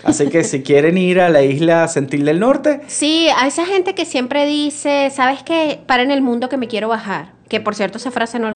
[0.05, 3.95] Así que si quieren ir a la isla Sentil del Norte, Sí, a esa gente
[3.95, 5.81] que siempre dice, ¿sabes qué?
[5.87, 7.33] Para en el mundo que me quiero bajar.
[7.49, 8.53] Que por cierto, esa frase no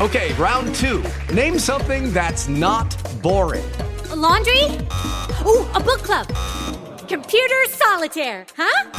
[0.00, 1.02] Okay, round two.
[1.32, 3.64] Name something that's not boring.
[4.10, 4.64] A laundry?
[5.46, 6.26] Ooh, a book club.
[7.08, 8.90] Computer solitaire, huh?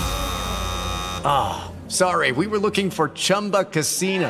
[1.88, 4.30] Sorry, we were looking for Chumba Casino.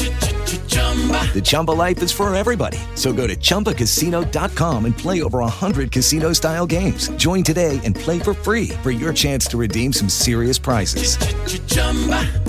[1.33, 2.77] The Chumba life is for everybody.
[2.95, 7.09] So go to ChumbaCasino.com and play over 100 casino-style games.
[7.15, 11.17] Join today and play for free for your chance to redeem some serious prizes.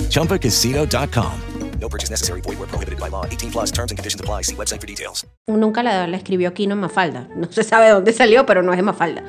[0.09, 1.41] ChumbaCasino.com.
[1.79, 2.41] No purchase necessary.
[2.41, 3.25] Void where prohibited by law.
[3.25, 4.43] 18 plus terms and conditions apply.
[4.43, 5.25] See website for details.
[5.47, 7.27] Nunca la, la escribió Kino en Mafalda.
[7.35, 9.23] No se sabe de dónde salió, pero no es Mafalda.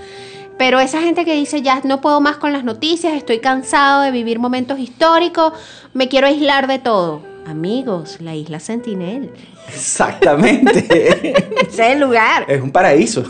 [0.59, 4.13] Pero esa gente que dice, ya no puedo más con las noticias, estoy cansado de
[4.13, 5.53] vivir momentos históricos,
[5.95, 7.34] me quiero aislar de todo.
[7.47, 9.31] Amigos, la isla Sentinel.
[9.69, 10.79] exactamente,
[11.61, 12.45] Ese es el lugar.
[12.49, 13.23] es un paraíso.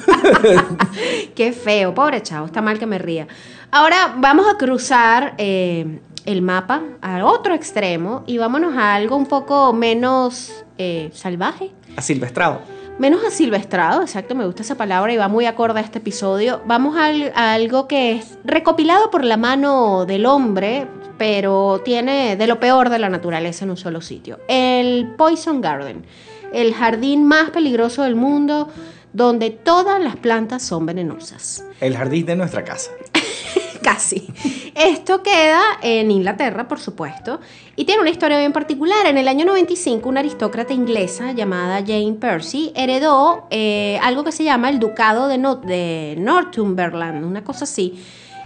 [1.34, 3.26] Qué feo, pobre chavo, está mal que me ría.
[3.70, 9.26] Ahora vamos a cruzar eh, el mapa al otro extremo y vámonos a algo un
[9.26, 11.72] poco menos eh, salvaje.
[11.96, 12.60] Asilvestrado.
[12.98, 16.62] Menos asilvestrado, exacto, me gusta esa palabra y va muy acorde a este episodio.
[16.64, 20.86] Vamos al- a, algo que es recopilado por la mano del hombre,
[21.18, 24.38] pero tiene de lo peor de la naturaleza en un solo sitio.
[24.46, 26.04] El Poison Garden,
[26.52, 28.68] el jardín más peligroso del mundo,
[29.12, 31.64] donde todas las plantas son venenosas.
[31.80, 32.92] El jardín de nuestra casa.
[33.82, 34.26] Casi.
[34.74, 37.40] Esto queda en Inglaterra, por supuesto,
[37.76, 39.06] y tiene una historia bien particular.
[39.06, 44.42] En el año 95, una aristócrata inglesa llamada Jane Percy heredó eh, algo que se
[44.44, 48.02] llama el Ducado de, No- de Northumberland, una cosa así.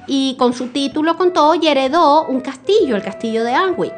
[0.09, 3.95] y con su título con todo y heredó un castillo, el castillo de Anwick.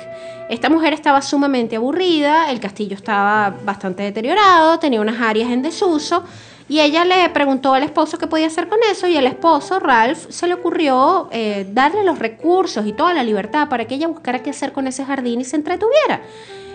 [0.50, 6.24] Esta mujer estaba sumamente aburrida, el castillo estaba bastante deteriorado, tenía unas áreas en desuso
[6.70, 10.30] y ella le preguntó al esposo qué podía hacer con eso y el esposo, Ralph,
[10.30, 14.38] se le ocurrió eh, darle los recursos y toda la libertad para que ella buscara
[14.38, 16.22] qué hacer con ese jardín y se entretuviera.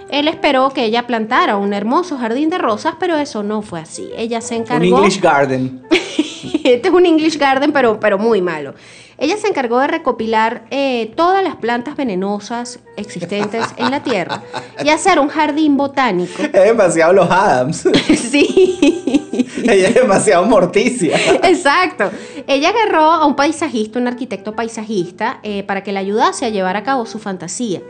[0.09, 4.09] Él esperó que ella plantara un hermoso jardín de rosas, pero eso no fue así.
[4.17, 4.97] Ella se Un encargó...
[4.97, 5.81] English Garden.
[5.89, 8.73] este es un English Garden, pero, pero muy malo.
[9.17, 14.43] Ella se encargó de recopilar eh, todas las plantas venenosas existentes en la Tierra
[14.83, 16.43] y hacer un jardín botánico.
[16.43, 17.87] Es demasiado los Adams.
[18.29, 19.14] sí.
[19.63, 21.17] Ella es demasiado morticia.
[21.43, 22.11] Exacto.
[22.47, 26.77] Ella agarró a un paisajista, un arquitecto paisajista, eh, para que le ayudase a llevar
[26.77, 27.81] a cabo su fantasía.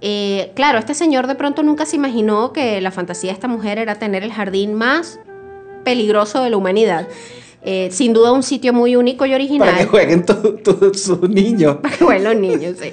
[0.00, 3.78] Eh, claro, este señor de pronto nunca se imaginó que la fantasía de esta mujer
[3.78, 5.18] era tener el jardín más
[5.84, 7.08] peligroso de la humanidad.
[7.64, 9.68] Eh, sin duda un sitio muy único y original.
[9.70, 11.78] Para que jueguen tu- tu- sus niños.
[12.00, 12.92] bueno, los niños, sí.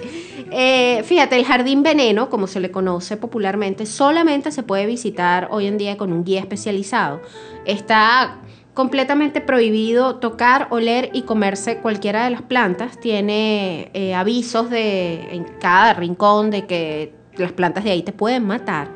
[0.51, 5.67] Eh, fíjate, el jardín veneno, como se le conoce popularmente, solamente se puede visitar hoy
[5.67, 7.21] en día con un guía especializado.
[7.65, 8.37] Está
[8.73, 12.99] completamente prohibido tocar, oler y comerse cualquiera de las plantas.
[12.99, 18.45] Tiene eh, avisos de, en cada rincón de que las plantas de ahí te pueden
[18.45, 18.89] matar.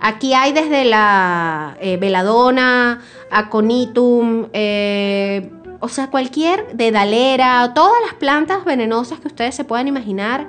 [0.00, 4.44] Aquí hay desde la eh, veladona, aconitum,
[5.80, 10.48] o sea, cualquier dedalera, todas las plantas venenosas que ustedes se puedan imaginar,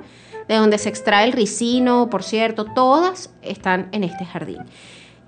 [0.52, 4.58] de donde se extrae el ricino, por cierto, todas están en este jardín.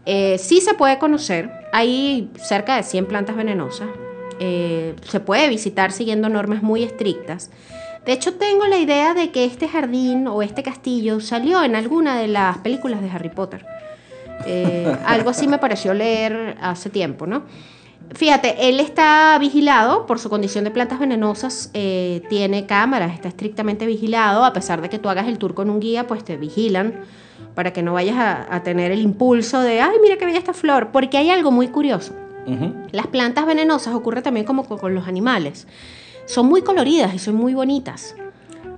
[0.05, 3.89] Eh, sí se puede conocer, hay cerca de 100 plantas venenosas,
[4.39, 7.51] eh, se puede visitar siguiendo normas muy estrictas.
[8.05, 12.19] De hecho, tengo la idea de que este jardín o este castillo salió en alguna
[12.19, 13.65] de las películas de Harry Potter.
[14.45, 17.45] Eh, algo así me pareció leer hace tiempo, ¿no?
[18.13, 23.87] Fíjate, él está vigilado por su condición de plantas venenosas, eh, tiene cámaras, está estrictamente
[23.87, 26.95] vigilado, a pesar de que tú hagas el tour con un guía, pues te vigilan
[27.55, 30.53] para que no vayas a, a tener el impulso de, ay, mira qué bella esta
[30.55, 32.13] flor, porque hay algo muy curioso.
[32.93, 35.67] Las plantas venenosas ocurre también como con, con los animales.
[36.27, 38.15] Son muy coloridas y son muy bonitas.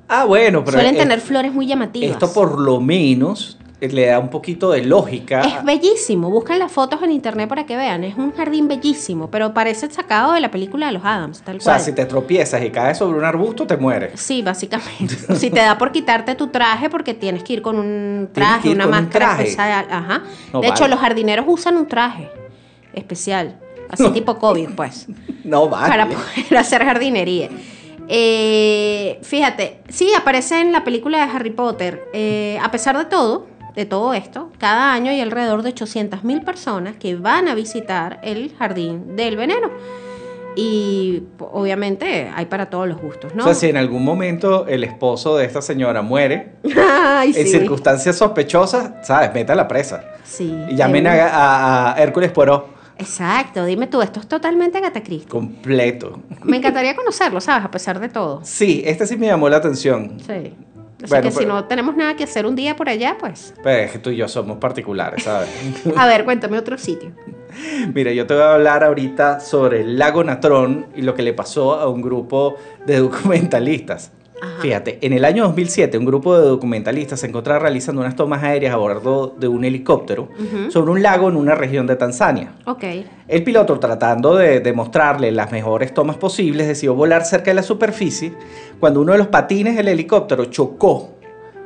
[0.09, 2.13] Ah, bueno, pero Suelen tener flores muy llamativas.
[2.13, 5.43] esto por lo menos le da un poquito de lógica.
[5.43, 6.31] Es bellísimo.
[6.31, 8.05] Buscan las fotos en internet para que vean.
[8.05, 11.61] Es un jardín bellísimo, pero parece sacado de la película de los Adams, tal o
[11.61, 11.85] sea, cual.
[11.85, 14.19] si te tropiezas y caes sobre un arbusto, te mueres.
[14.19, 15.15] Sí, básicamente.
[15.37, 18.69] si te da por quitarte tu traje porque tienes que ir con un que traje,
[18.71, 19.43] ir una con un máscara traje.
[19.43, 19.87] especial.
[19.91, 20.23] Ajá.
[20.53, 22.31] No de hecho, los jardineros usan un traje
[22.95, 23.59] especial,
[23.91, 25.07] así tipo COVID, pues.
[25.45, 25.89] No vale.
[25.89, 27.51] para poder hacer jardinería.
[28.09, 32.09] Eh, fíjate, sí, aparece en la película de Harry Potter.
[32.13, 36.97] Eh, a pesar de todo, de todo esto, cada año hay alrededor de 800.000 personas
[36.97, 39.71] que van a visitar el jardín del veneno.
[40.59, 43.43] Y obviamente hay para todos los gustos, ¿no?
[43.43, 47.49] O sea, si en algún momento el esposo de esta señora muere, Ay, en sí.
[47.49, 49.35] circunstancias sospechosas, ¿sabes?
[49.35, 50.03] Meta la presa.
[50.25, 55.03] Sí, Y llamen a, a- a Hércules Poirot Exacto, dime tú, esto es totalmente Agatha
[55.03, 55.29] Christie.
[55.29, 56.21] completo.
[56.45, 57.67] Me encantaría conocerlo, ¿sabes?
[57.67, 58.41] A pesar de todo.
[58.43, 60.19] Sí, este sí me llamó la atención.
[60.27, 60.55] Sí.
[61.07, 63.55] Así Bueno, que si pero- no tenemos nada que hacer un día por allá, pues.
[63.63, 65.49] Pero es que tú y yo somos particulares, ¿sabes?
[65.97, 67.13] A ver, cuéntame otro sitio.
[67.95, 71.33] Mira, yo te voy a hablar ahorita sobre el lago Natrón y lo que le
[71.33, 74.11] pasó a un grupo de documentalistas.
[74.41, 74.61] Ajá.
[74.61, 78.75] Fíjate, en el año 2007 un grupo de documentalistas se encontraba realizando unas tomas aéreas
[78.75, 80.29] a bordo de un helicóptero
[80.69, 82.53] sobre un lago en una región de Tanzania.
[82.67, 82.85] Ok.
[83.29, 87.63] El piloto, tratando de, de mostrarle las mejores tomas posibles, decidió volar cerca de la
[87.63, 88.35] superficie
[88.79, 91.17] cuando uno de los patines del helicóptero chocó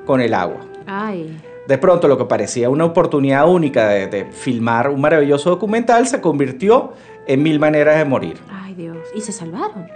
[0.07, 0.61] con el agua.
[0.87, 1.41] Ay.
[1.67, 6.21] De pronto, lo que parecía una oportunidad única de, de filmar un maravilloso documental se
[6.21, 6.95] convirtió
[7.27, 8.39] en mil maneras de morir.
[8.51, 8.97] Ay, Dios.
[9.15, 9.87] ¿Y se salvaron?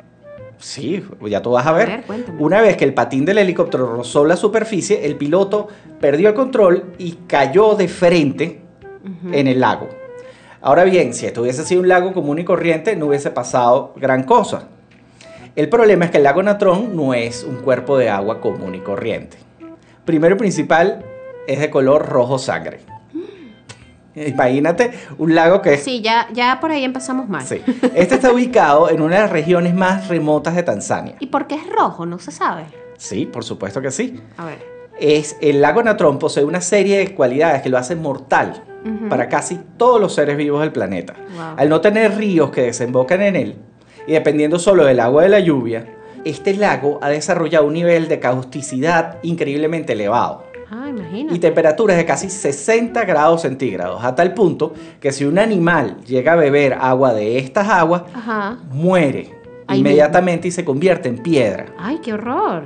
[0.58, 2.04] Sí, ya tú vas a ver.
[2.38, 5.68] Una vez que el patín del helicóptero rozó la superficie, el piloto
[6.00, 8.60] perdió el control y cayó de frente
[9.32, 9.88] en el lago.
[10.60, 14.22] Ahora bien, si esto hubiese sido un lago común y corriente, no hubiese pasado gran
[14.22, 14.68] cosa.
[15.56, 18.80] El problema es que el lago Natrón no es un cuerpo de agua común y
[18.80, 19.36] corriente.
[20.04, 21.04] Primero y principal,
[21.46, 22.80] es de color rojo sangre.
[24.14, 27.44] Imagínate un lago que Sí, ya, ya por ahí empezamos mal.
[27.44, 27.62] Sí.
[27.94, 31.16] Este está ubicado en una de las regiones más remotas de Tanzania.
[31.20, 32.06] ¿Y por qué es rojo?
[32.06, 32.64] No se sabe.
[32.96, 34.20] Sí, por supuesto que sí.
[34.36, 34.74] A ver.
[35.00, 38.62] Es, el lago Natrón posee una serie de cualidades que lo hacen mortal
[39.08, 41.14] para casi todos los seres vivos del planeta.
[41.34, 41.54] Wow.
[41.56, 43.56] Al no tener ríos que desembocan en él
[44.06, 45.86] y dependiendo solo del agua de la lluvia,
[46.24, 50.44] este lago ha desarrollado un nivel de causticidad increíblemente elevado
[50.76, 50.90] Ah,
[51.30, 56.32] y temperaturas de casi 60 grados centígrados, a tal punto que si un animal llega
[56.32, 58.58] a beber agua de estas aguas, Ajá.
[58.72, 59.30] muere
[59.68, 61.66] Ahí inmediatamente y se convierte en piedra.
[61.78, 62.64] Ay, qué horror.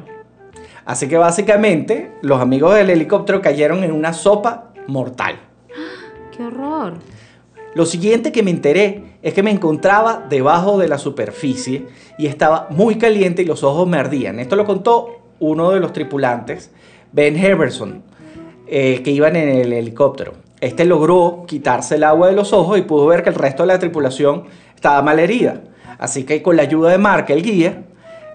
[0.87, 5.39] Así que básicamente los amigos del helicóptero cayeron en una sopa mortal.
[6.35, 6.95] Qué horror.
[7.75, 12.69] Lo siguiente que me enteré es que me encontraba debajo de la superficie y estaba
[12.71, 14.39] muy caliente y los ojos me ardían.
[14.41, 16.71] Esto lo contó uno de los tripulantes,
[17.13, 18.03] Ben Heverson,
[18.67, 20.33] eh, que iban en el helicóptero.
[20.61, 23.69] Este logró quitarse el agua de los ojos y pudo ver que el resto de
[23.69, 24.45] la tripulación
[24.75, 25.63] estaba mal herida.
[25.99, 27.85] Así que con la ayuda de Mark, el guía,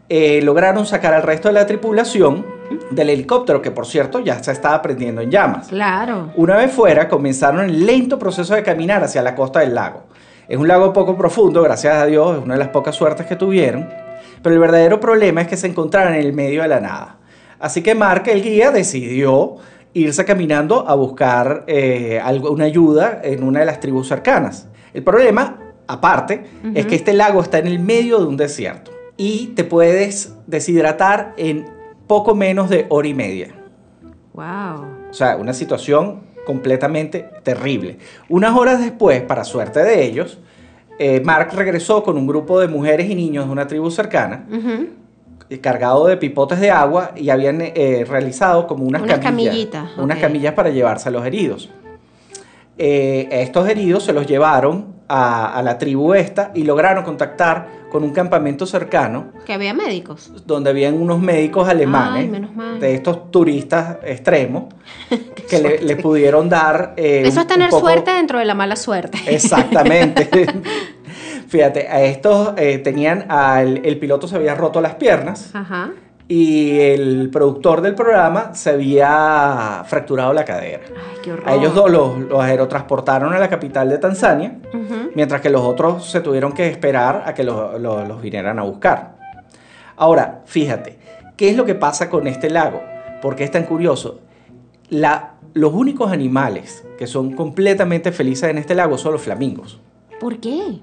[0.10, 2.46] eh, lograron sacar al resto de la tripulación
[2.92, 5.68] del helicóptero, que por cierto ya se estaba prendiendo en llamas.
[5.68, 6.32] Claro.
[6.36, 10.04] Una vez fuera, comenzaron el lento proceso de caminar hacia la costa del lago.
[10.48, 13.36] Es un lago poco profundo, gracias a Dios, es una de las pocas suertes que
[13.36, 13.88] tuvieron.
[14.42, 17.16] Pero el verdadero problema es que se encontraron en el medio de la nada.
[17.64, 19.56] Así que Mark, el guía, decidió
[19.94, 24.68] irse caminando a buscar eh, algo- una ayuda en una de las tribus cercanas.
[24.94, 26.44] El problema, aparte,
[26.76, 31.34] es que este lago está en el medio de un desierto y te puedes deshidratar
[31.38, 31.66] en
[32.06, 33.54] poco menos de hora y media.
[34.34, 34.86] Wow.
[35.10, 37.98] O sea, una situación completamente terrible.
[38.28, 40.40] Unas horas después, para suerte de ellos,
[41.00, 44.46] eh, Mark regresó con un grupo de mujeres y niños de una tribu cercana,
[45.62, 50.18] cargado de pipotes de agua y habían eh, realizado como unas, Unas camillas, camillitas, unas
[50.20, 51.70] camillas para llevarse a los heridos.
[52.78, 58.04] Eh, estos heridos se los llevaron a, a la tribu esta y lograron contactar con
[58.04, 60.32] un campamento cercano Que había médicos.
[60.48, 62.80] donde habían unos médicos alemanes Ay, menos mal.
[62.80, 64.74] de estos turistas extremos
[65.50, 68.76] que le, le pudieron dar eh, Eso es tener poco- suerte dentro de la mala
[68.76, 69.20] suerte.
[69.28, 70.28] exactamente
[71.48, 75.92] fíjate a estos eh, tenían al el piloto se había roto las piernas Ajá.
[76.28, 81.50] y el productor del programa se había fracturado la cadera Ay, qué horror.
[81.50, 85.12] a ellos dos los, los aerotransportaron a la capital de Tanzania, Ujú.
[85.16, 88.64] mientras que los otros se tuvieron que esperar a que los, los- los vinieran a
[88.64, 89.16] buscar.
[89.96, 90.98] Ahora, fíjate,
[91.38, 92.82] ¿qué es lo que pasa con este lago?
[93.22, 94.20] ¿Por qué es tan curioso?
[94.90, 99.80] La- los únicos animales que son completamente felices en este lago son los flamingos.
[100.20, 100.80] ¿Por qué?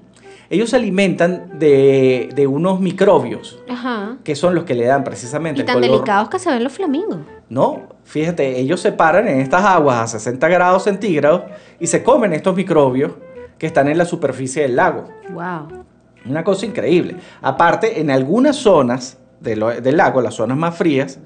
[0.51, 4.17] Ellos se alimentan de, de unos microbios Ajá.
[4.23, 6.63] que son los que le dan precisamente Y el tan color delicados que se ven
[6.63, 7.17] los flamingos.
[7.49, 11.43] no, fíjate, ellos se paran en estas aguas a 60 grados centígrados
[11.79, 13.13] y se comen estos microbios
[13.57, 15.05] que están en la superficie del lago.
[15.31, 15.83] Wow.
[16.25, 17.15] Una cosa increíble.
[17.41, 21.19] Aparte, en algunas zonas de lo- del lago, las zonas más frías,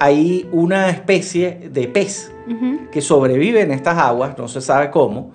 [0.00, 2.30] hay una especie de pez
[2.92, 5.32] que sobrevive en estas aguas, no se sabe cómo,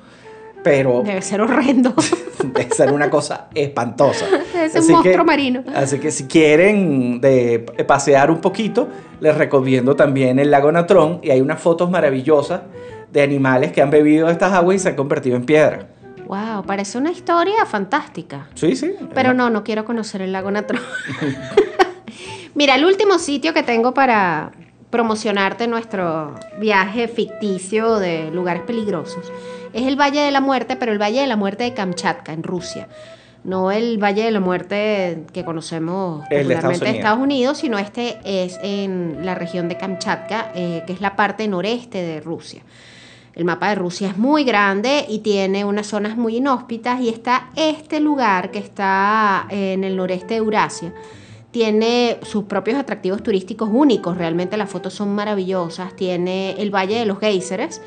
[0.64, 1.94] pero Debe ser horrendo.
[2.44, 4.26] debe ser una cosa espantosa.
[4.54, 5.64] Debe ser un que- monstruo marino.
[5.76, 8.88] Así que si quieren de pasear un poquito,
[9.20, 12.62] les recomiendo también el lago Natrón y hay unas fotos maravillosas
[13.12, 15.88] de animales que han bebido estas aguas y se han convertido en piedra.
[16.28, 18.48] wow, parece una historia fantástica.
[18.56, 18.96] Sí, sí.
[19.14, 20.82] Pero no, no quiero conocer el lago Natrón.
[22.56, 24.52] Mira, el último sitio que tengo para
[24.90, 29.32] promocionarte nuestro viaje ficticio de lugares peligrosos
[29.74, 32.44] es el Valle de la Muerte, pero el Valle de la Muerte de Kamchatka, en
[32.44, 32.88] Rusia.
[33.44, 36.98] No el Valle de la Muerte que conocemos El de Estados de Unidos.
[36.98, 41.48] Estados Unidos, sino este es en la región de Kamchatka, eh, que es la parte
[41.48, 42.62] noreste de Rusia.
[43.36, 47.50] El mapa de Rusia es muy grande y tiene unas zonas muy inhóspitas y está
[47.56, 50.94] este lugar que está en el noreste de Eurasia.
[51.50, 55.96] Tiene sus propios atractivos turísticos únicos, realmente las fotos son maravillosas.
[55.96, 57.82] Tiene el Valle de los Géiseres,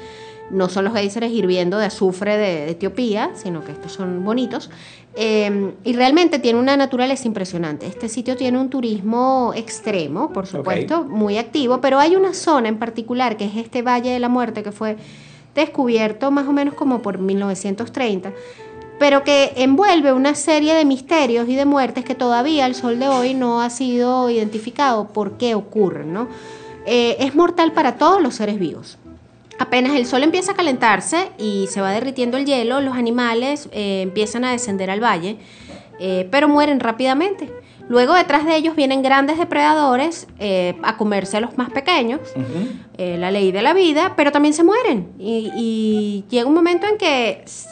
[0.51, 4.71] no son los géiseres hirviendo de azufre de, Etiopía, sino que estos son bonitos.
[5.15, 7.87] Eh, y realmente tiene una naturaleza impresionante.
[7.87, 12.79] Este sitio tiene un turismo extremo, por supuesto, muy activo, pero hay una zona en
[12.79, 14.97] particular que es este Valle de la Muerte que fue
[15.55, 18.33] descubierto más o menos como por 1930,
[18.99, 23.09] pero que envuelve una serie de misterios y de muertes que todavía al sol de
[23.09, 26.29] hoy no ha sido identificado por qué ocurren, ¿no?
[26.87, 28.99] Eh, es mortal para todos los seres vivos.
[29.59, 34.03] Apenas el sol empieza a calentarse y se va derritiendo el hielo, los animales eh,
[34.03, 35.39] empiezan a descender al valle,
[35.99, 37.51] eh, pero mueren rápidamente.
[37.89, 42.21] Luego detrás de ellos vienen grandes depredadores eh, a comerse a los más pequeños,
[42.99, 45.09] la ley de la vida, pero también se mueren.
[45.19, 47.69] Y, y llega un momento en que Es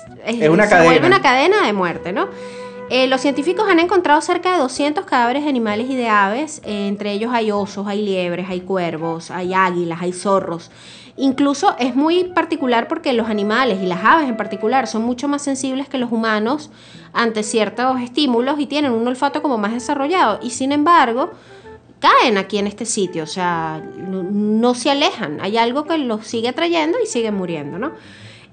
[0.48, 0.84] una se cadena.
[0.90, 2.28] vuelve una cadena de muerte, ¿no?
[2.90, 6.60] Eh, los científicos han encontrado cerca de 200 cadáveres de animales y de aves.
[6.64, 10.70] eh, entre ellos hay osos, hay liebres, hay cuervos, hay águilas, hay zorros.
[11.16, 15.42] Incluso es muy particular porque los animales y las aves en particular son mucho más
[15.42, 16.70] sensibles que los humanos
[17.12, 20.40] ante ciertos estímulos y tienen un olfato como más desarrollado.
[20.42, 21.30] Y sin embargo,
[22.00, 25.38] caen aquí en este sitio, o sea, no, se alejan.
[25.40, 27.92] Hay algo que los sigue atrayendo y siguen muriendo, ¿no?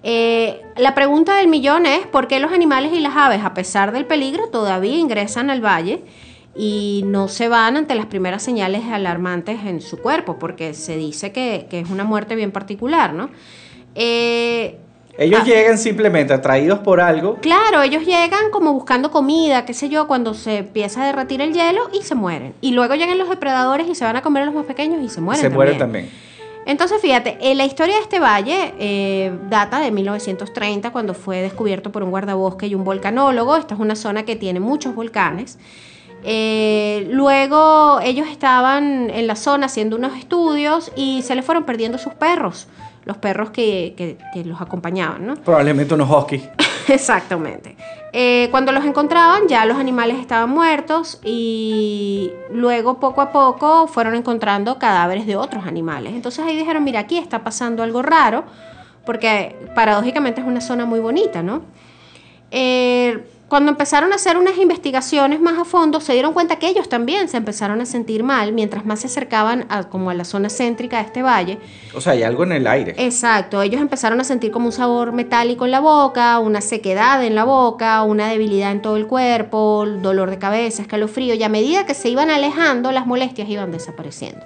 [0.03, 3.91] Eh, la pregunta del millón es, ¿por qué los animales y las aves, a pesar
[3.91, 6.03] del peligro, todavía ingresan al valle?
[6.56, 11.32] Y no se van ante las primeras señales alarmantes en su cuerpo, porque se dice
[11.32, 13.30] que, que es una muerte bien particular, ¿no?
[13.95, 14.78] Eh,
[15.18, 15.45] Ellos Ah.
[15.45, 17.36] llegan simplemente atraídos por algo.
[17.41, 21.54] Claro, ellos llegan como buscando comida, qué sé yo, cuando se empieza a derretir el
[21.54, 22.54] hielo y se mueren.
[22.62, 25.10] Y luego llegan los depredadores y se van a comer a los más pequeños y
[25.10, 25.41] se mueren.
[25.41, 26.06] se mueren también.
[26.06, 26.32] también.
[26.66, 31.91] Entonces, fíjate, eh, la historia de este valle eh, data de 1930, cuando fue descubierto
[31.91, 33.58] por un guardabosque y un volcanólogo.
[33.58, 35.58] Esta es una zona que tiene muchos volcanes.
[36.24, 41.97] Eh, luego ellos estaban en la zona haciendo unos estudios y se les fueron perdiendo
[41.97, 42.67] sus perros,
[43.05, 45.36] los perros que, que- que los acompañaban, ¿no?
[45.36, 46.43] Probablemente unos huskies.
[46.88, 47.76] Exactamente.
[48.13, 54.15] Eh, cuando los encontraban ya los animales estaban muertos y luego poco a poco fueron
[54.15, 56.13] encontrando cadáveres de otros animales.
[56.13, 58.43] Entonces ahí dijeron, mira, aquí está pasando algo raro,
[59.05, 61.61] porque paradójicamente es una zona muy bonita, ¿no?
[62.51, 66.88] Eh, cuando empezaron a hacer unas investigaciones más a fondo, se dieron cuenta que ellos
[66.88, 70.49] también se empezaron a sentir mal mientras más se acercaban a, como a la zona
[70.49, 71.58] céntrica de este valle.
[71.93, 72.95] O sea, hay algo en el aire.
[72.97, 77.36] Exacto, ellos empezaron a sentir como un sabor metálico en la boca, una sequedad en
[77.36, 81.86] la boca, una debilidad en todo el cuerpo, dolor de cabeza, escalofrío, y a medida
[81.86, 84.45] que se iban alejando, las molestias iban desapareciendo.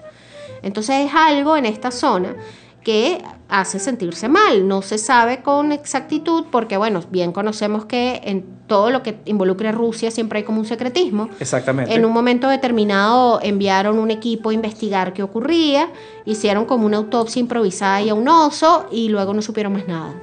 [0.64, 2.36] Entonces es algo en esta zona
[2.86, 3.18] que
[3.50, 4.68] hace sentirse mal.
[4.68, 9.70] No se sabe con exactitud porque, bueno, bien conocemos que en todo lo que involucre
[9.70, 11.30] a Rusia siempre hay como un secretismo.
[11.40, 11.94] Exactamente.
[11.94, 15.90] En un momento determinado enviaron un equipo a investigar qué ocurría,
[16.26, 20.14] hicieron como una autopsia improvisada y a un oso y luego no supieron más nada.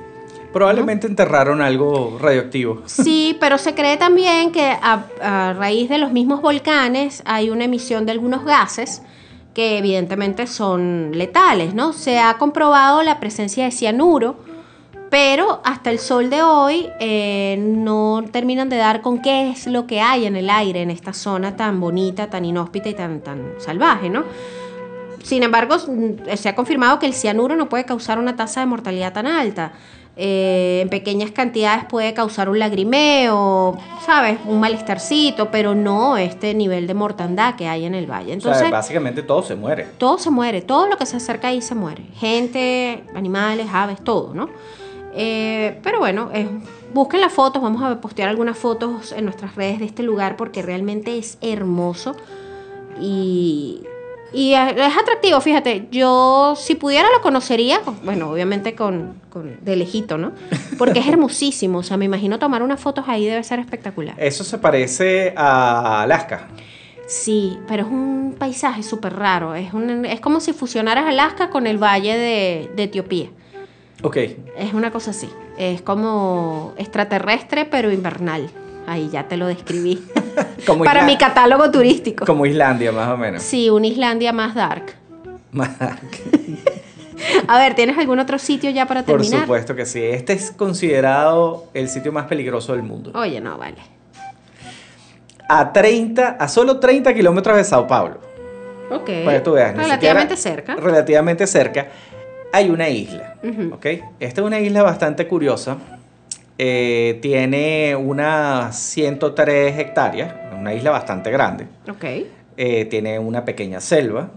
[0.52, 2.82] Probablemente enterraron algo radioactivo.
[2.86, 7.64] Sí, pero se cree también que a, a raíz de los mismos volcanes hay una
[7.64, 9.02] emisión de algunos gases
[9.54, 11.92] que evidentemente son letales, ¿no?
[11.92, 14.36] Se ha comprobado la presencia de cianuro,
[15.10, 19.86] pero hasta el sol de hoy eh, no terminan de dar con qué es lo
[19.86, 23.52] que hay en el aire en esta zona tan bonita, tan inhóspita y tan, tan
[23.58, 24.24] salvaje, ¿no?
[25.22, 28.66] Sin embargo, s- se ha confirmado que el cianuro no puede causar una tasa de
[28.66, 29.72] mortalidad tan alta.
[30.14, 34.38] Eh, en pequeñas cantidades puede causar un lagrimeo, ¿sabes?
[34.46, 38.30] Un malestarcito, pero no este nivel de mortandad que hay en el valle.
[38.32, 39.86] o Entonces, sea, básicamente todo se muere.
[39.96, 42.02] todo se muere, todo lo que se acerca ahí se muere.
[42.16, 44.50] Gente, animales, aves, todo, ¿no?
[45.14, 46.46] Eh, pero bueno, es-
[46.92, 50.60] busquen las fotos, vamos a postear algunas fotos en nuestras redes de este lugar porque
[50.60, 52.14] realmente es hermoso
[53.00, 53.82] y,
[54.32, 60.18] y es atractivo, fíjate, yo si pudiera lo conocería, bueno, obviamente con, con de lejito,
[60.18, 60.32] ¿no?
[60.78, 64.14] Porque es hermosísimo, o sea, me imagino tomar unas fotos ahí debe ser espectacular.
[64.18, 66.48] Eso se parece a Alaska.
[67.06, 69.54] Sí, pero es un paisaje súper raro.
[69.54, 73.28] Es, un- es como si fusionaras Alaska con el valle de, de Etiopía.
[74.02, 74.16] Ok.
[74.56, 75.28] Es una cosa así.
[75.58, 78.48] Es como extraterrestre, pero invernal.
[78.86, 80.02] Ahí ya te lo describí.
[80.66, 82.24] Como Para mi catálogo turístico.
[82.26, 83.42] Como Islandia, más o menos.
[83.42, 84.94] Sí, una Islandia más dark.
[85.52, 85.70] Más-
[87.46, 89.42] A ver, ¿tienes algún otro sitio ya para Por terminar?
[89.42, 90.02] supuesto que sí.
[90.02, 93.12] Este es considerado el sitio más peligroso del mundo.
[93.14, 93.76] Oye, no, vale.
[95.48, 98.18] A 30, a solo 30 kilómetros de Sao Paulo.
[98.90, 99.08] Ok.
[99.24, 99.76] Para que tú veas.
[99.76, 100.76] Relativamente siquiera- cerca.
[100.76, 101.88] Relativamente cerca.
[102.52, 103.34] Hay una isla.
[103.42, 103.74] Ujú.
[103.74, 103.86] ¿ok?
[104.18, 105.76] Esta es una isla bastante curiosa.
[106.64, 110.32] Eh, tiene unas 103 hectáreas.
[110.56, 111.66] Una isla bastante grande.
[111.90, 112.04] Ok.
[112.56, 114.30] Eh, tiene una pequeña selva.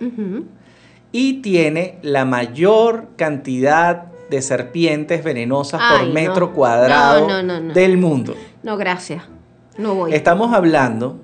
[1.11, 7.67] Y tiene la mayor cantidad de serpientes venenosas Ay, por metro cuadrado No, no, no,
[7.67, 7.73] no.
[7.75, 8.35] del mundo.
[8.63, 9.21] No, gracias.
[9.77, 10.15] No voy.
[10.15, 11.19] Estamos hablando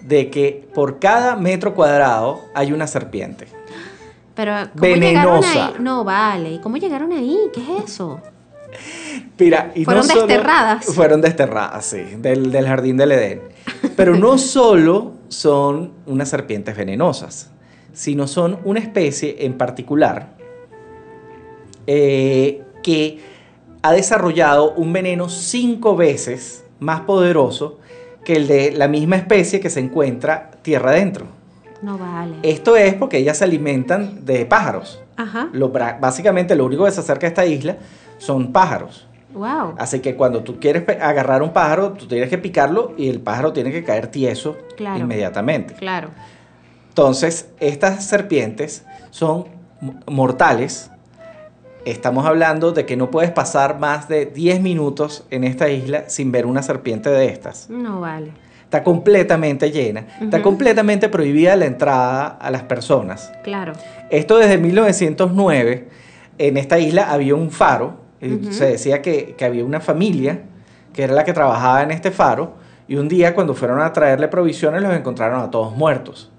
[0.00, 3.46] de que por cada metro cuadrado hay una serpiente.
[4.34, 5.66] Pero, ¿cómo llegaron Venenosa.
[5.66, 5.74] ahí?
[5.80, 6.52] No, vale.
[6.52, 7.36] ¿Y ¿Cómo llegaron ahí?
[7.52, 8.20] ¿Qué es eso?
[9.38, 10.84] Mira, y Fueron no solo- desterradas.
[10.86, 13.40] Fueron desterradas, sí, del, del jardín del Edén.
[13.96, 17.50] Pero no solo son unas serpientes venenosas,
[17.92, 20.34] sino son una especie en particular
[21.86, 23.18] eh, que
[23.82, 27.78] ha desarrollado un veneno cinco veces más poderoso
[28.24, 31.26] que el de la misma especie que se encuentra tierra adentro.
[31.82, 32.34] No vale.
[32.42, 35.00] Esto es porque ellas se alimentan de pájaros.
[35.22, 35.48] Ajá.
[35.52, 37.76] Lo bra- básicamente lo único que se acerca a esta isla
[38.18, 39.06] son pájaros.
[39.34, 39.74] Wow.
[39.78, 43.52] Así que cuando tú quieres agarrar un pájaro, tú tienes que picarlo y el pájaro
[43.52, 44.98] tiene que caer tieso Claro.
[44.98, 45.74] inmediatamente.
[45.74, 46.08] Claro.
[46.88, 49.44] Entonces, estas serpientes son
[50.06, 50.90] mortales.
[51.84, 56.30] Estamos hablando de que no puedes pasar más de 10 minutos en esta isla sin
[56.32, 57.70] ver una serpiente de estas.
[57.70, 58.32] No vale.
[58.70, 60.06] Está completamente llena.
[60.20, 63.32] Está completamente prohibida la entrada a las personas.
[63.42, 63.72] Claro.
[64.10, 65.88] Esto desde 1909,
[66.38, 68.52] en esta isla había un faro, Ujú.
[68.52, 70.42] se decía que, que había una familia
[70.92, 72.54] que era la que trabajaba en este faro,
[72.86, 76.30] Y un día cuando fueron a traerle provisiones los encontraron a todos muertos.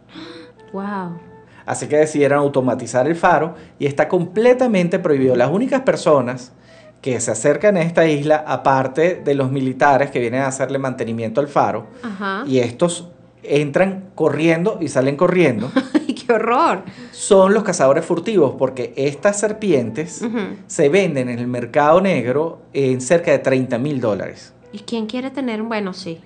[0.72, 1.20] Wow.
[1.66, 5.36] Así que decidieron automatizar el faro y está completamente prohibido.
[5.36, 6.54] Las únicas personas
[7.02, 11.42] que se acercan a esta isla, aparte de los militares que vienen a hacerle mantenimiento
[11.42, 12.44] al faro, Ajá.
[12.48, 13.08] y estos
[13.44, 16.84] entran corriendo y salen corriendo, Ay, qué horror.
[17.12, 20.22] son los cazadores furtivos, porque estas serpientes
[20.68, 24.54] se venden en el mercado negro en cerca de 30 mil dólares.
[24.72, 25.64] ¿Y quién quiere tener?
[25.64, 26.20] Bueno, sí.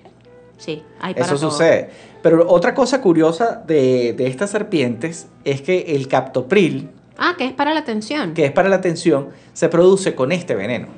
[0.58, 1.50] Sí, hay para Eso todo.
[1.50, 1.90] sucede.
[2.22, 7.52] Pero otra cosa curiosa de, de estas serpientes es que el captopril, Ah, que es
[7.52, 8.34] para la atención.
[8.34, 10.88] que es para la atención, se produce con este veneno.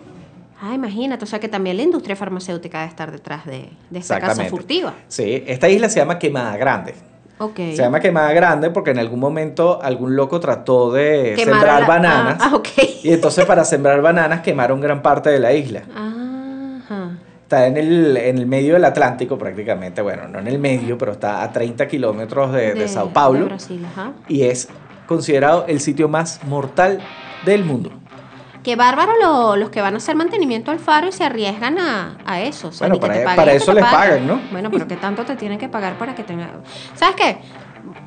[0.61, 1.25] Ah, imagínate.
[1.25, 4.95] O sea que también la industria farmacéutica debe estar detrás de, de esta casa furtiva.
[5.07, 6.95] Sí, esta isla se llama Quemada Grande.
[7.39, 7.55] Ok.
[7.57, 12.37] Se llama Quemada Grande porque en algún momento algún loco trató de sembrar la- bananas.
[12.41, 12.69] Ah, ah, ok.
[13.05, 15.83] Y entonces para sembrar bananas quemaron gran parte de la isla.
[15.95, 17.11] Ajá.
[17.45, 20.03] Está en el, en el medio del Atlántico prácticamente.
[20.03, 23.39] Bueno, no en el medio, pero está a 30 kilómetros de, de Sao Paulo.
[23.41, 24.13] de Brasil, ajá.
[24.29, 24.69] y es
[25.09, 27.01] considerado el sitio más mortal
[27.45, 27.91] del mundo.
[28.63, 32.19] Qué bárbaro lo- los que van a hacer mantenimiento al faro y se arriesgan a,
[32.27, 32.69] a eso.
[32.69, 34.41] O sea, Bueno, para- te paguen, para ni que eso les pagan, ¿no?
[34.53, 36.51] Bueno, pero ¿qué tanto te tienen que pagar para que tenga...
[36.95, 37.39] ¿Sabes qué?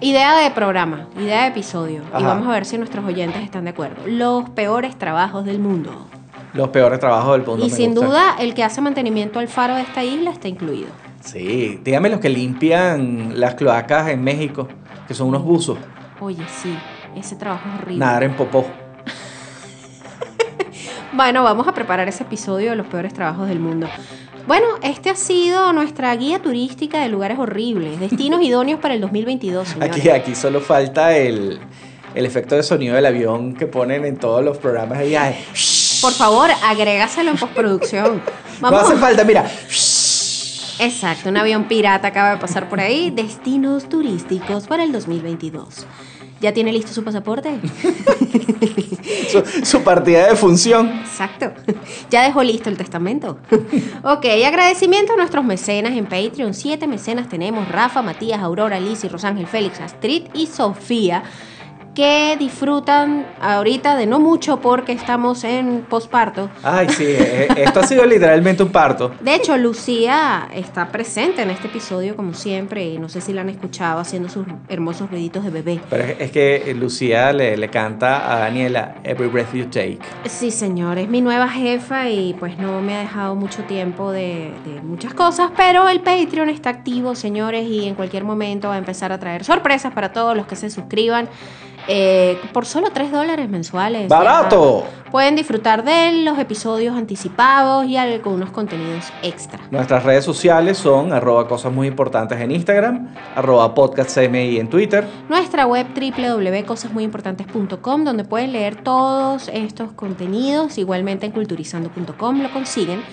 [0.02, 2.04] Idea de programa, idea de episodio.
[2.20, 4.04] Y vamos a ver si nuestros oyentes están de acuerdo.
[4.06, 6.08] Los peores trabajos del mundo.
[6.54, 7.66] Los peores trabajos del mundo.
[7.66, 10.90] y sin duda, el que hace mantenimiento al faro de esta isla está incluido.
[11.22, 14.68] Sí, dígame los que limpian las cloacas en México,
[15.08, 15.78] que son unos buzos.
[16.20, 16.76] Oye, sí,
[17.16, 18.00] ese trabajo es horrible.
[18.06, 18.66] Nadar en popó.
[21.14, 23.88] Bueno, vamos a preparar ese episodio de los peores trabajos del mundo.
[24.48, 29.68] Bueno, este ha sido nuestra guía turística de lugares horribles, destinos idóneos para el 2022,
[29.68, 29.98] señores.
[29.98, 31.60] Aquí, aquí solo falta el,
[32.16, 35.44] el efecto de sonido del avión que ponen en todos los programas de viaje.
[36.02, 38.22] Por favor, agrégaselo en postproducción.
[38.62, 38.92] No Vamos.
[38.92, 39.44] hace falta, mira.
[40.80, 43.10] Exacto, un avión pirata acaba de pasar por ahí.
[43.10, 45.88] Destinos turísticos para el 2022.
[46.42, 47.60] ¿Ya tiene listo su pasaporte?
[49.30, 50.90] Su, su partida de función.
[51.00, 51.54] Exacto.
[52.10, 53.38] Ya dejó listo el testamento.
[54.04, 56.54] ok, agradecimiento a nuestros mecenas en Patreon.
[56.54, 61.24] Siete mecenas tenemos: Rafa, Matías, Aurora, Liz y Rosángel Félix, Astrid y Sofía.
[61.94, 66.50] Que disfrutan ahorita de no mucho porque estamos en posparto.
[66.64, 69.12] Ay, sí, eh, esto ha sido literalmente un parto.
[69.20, 73.42] De hecho, Lucía está presente en este episodio como siempre y no sé si la
[73.42, 75.82] han escuchado haciendo sus hermosos ruiditos de bebé.
[75.90, 80.00] Pero es, es que Lucía le, le canta a Daniela Every Breath You Take.
[80.26, 84.54] Sí, señor, es mi nueva jefa y pues no me ha dejado mucho tiempo de,
[84.66, 88.78] de muchas cosas, pero el Patreon está activo, señores, y en cualquier momento va a
[88.78, 91.28] empezar a traer sorpresas para todos los que se suscriban.
[91.88, 94.08] Eh, por solo 3 dólares mensuales.
[94.08, 94.84] ¡Barato!
[94.84, 99.60] Ya Pueden disfrutar de los episodios anticipados y algunos contenidos extra.
[99.70, 105.06] Nuestras redes sociales son arroba cosas muy importantes en Instagram, arroba podcastcmi en Twitter.
[105.28, 113.04] Nuestra web www.cosasmuyimportantes.com donde pueden leer todos estos contenidos, igualmente en culturizando.com lo consiguen.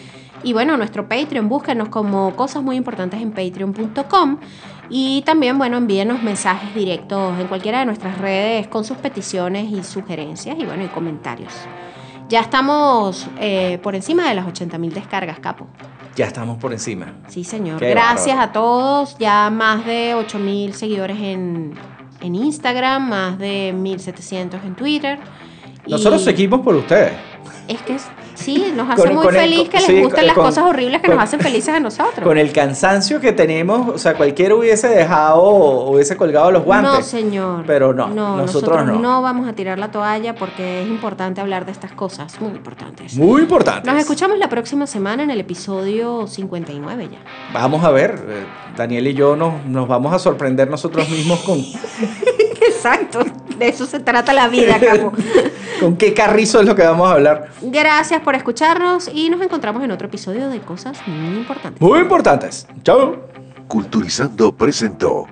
[0.44, 4.38] Y bueno, nuestro Patreon, búsquenos como cosas muy importantes en patreon.com
[4.90, 9.82] y también, bueno, envíenos mensajes directos en cualquiera de nuestras redes con sus peticiones y
[9.84, 11.52] sugerencias y bueno, y comentarios.
[12.28, 15.66] Ya estamos eh, por encima de las 80.000 descargas, capo.
[16.14, 17.14] Ya estamos por encima.
[17.28, 17.78] Sí, señor.
[17.78, 18.50] Qué Gracias bárbaro.
[18.50, 19.18] a todos.
[19.18, 21.74] Ya más de 8000 seguidores en,
[22.20, 25.18] en Instagram, más de 1700 en Twitter.
[25.86, 27.12] Y Nosotros seguimos por ustedes.
[27.68, 28.08] Es que es-
[28.38, 31.00] sí, nos hace Con- muy con feliz que les sí, gusten con- las cosas horribles
[31.02, 32.20] que nos hacen felices a nosotros.
[32.26, 35.42] Con el cansancio que tenemos, o sea, cualquiera hubiese dejado,
[35.90, 36.92] hubiese colgado los guantes.
[36.92, 37.64] No, señor.
[37.66, 39.22] Pero no, nosotros no.
[39.22, 43.16] vamos a tirar la toalla porque es importante hablar de estas cosas, muy importantes.
[43.16, 43.90] Muy importante.
[43.90, 47.18] Nos escuchamos la próxima semana en el episodio 59 ya.
[47.52, 48.44] Vamos a ver, eh,
[48.76, 51.58] Daniel y yo nos, nos vamos a sorprender nosotros mismos con,
[52.60, 53.20] Exacto,
[53.58, 55.12] de eso se trata la vida, capo.
[55.80, 57.48] con qué carrizo es lo que vamos a hablar.
[57.62, 61.80] Gracias por escucharnos y nos encontramos en otro episodio de Cosas Muy Importantes.
[61.80, 62.66] Muy importantes.
[62.82, 63.16] Chao.
[63.66, 65.26] Culturizando presentó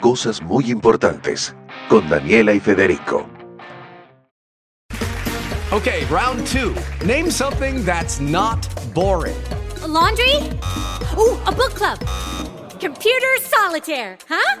[0.00, 1.54] Cosas muy importantes
[1.88, 3.26] con Daniela y Federico.
[5.72, 6.74] Okay, round two.
[7.04, 9.34] Name something that's not boring.
[9.82, 10.36] A laundry?
[11.16, 11.98] Ooh, a book club.
[12.78, 14.60] Computer solitaire, huh?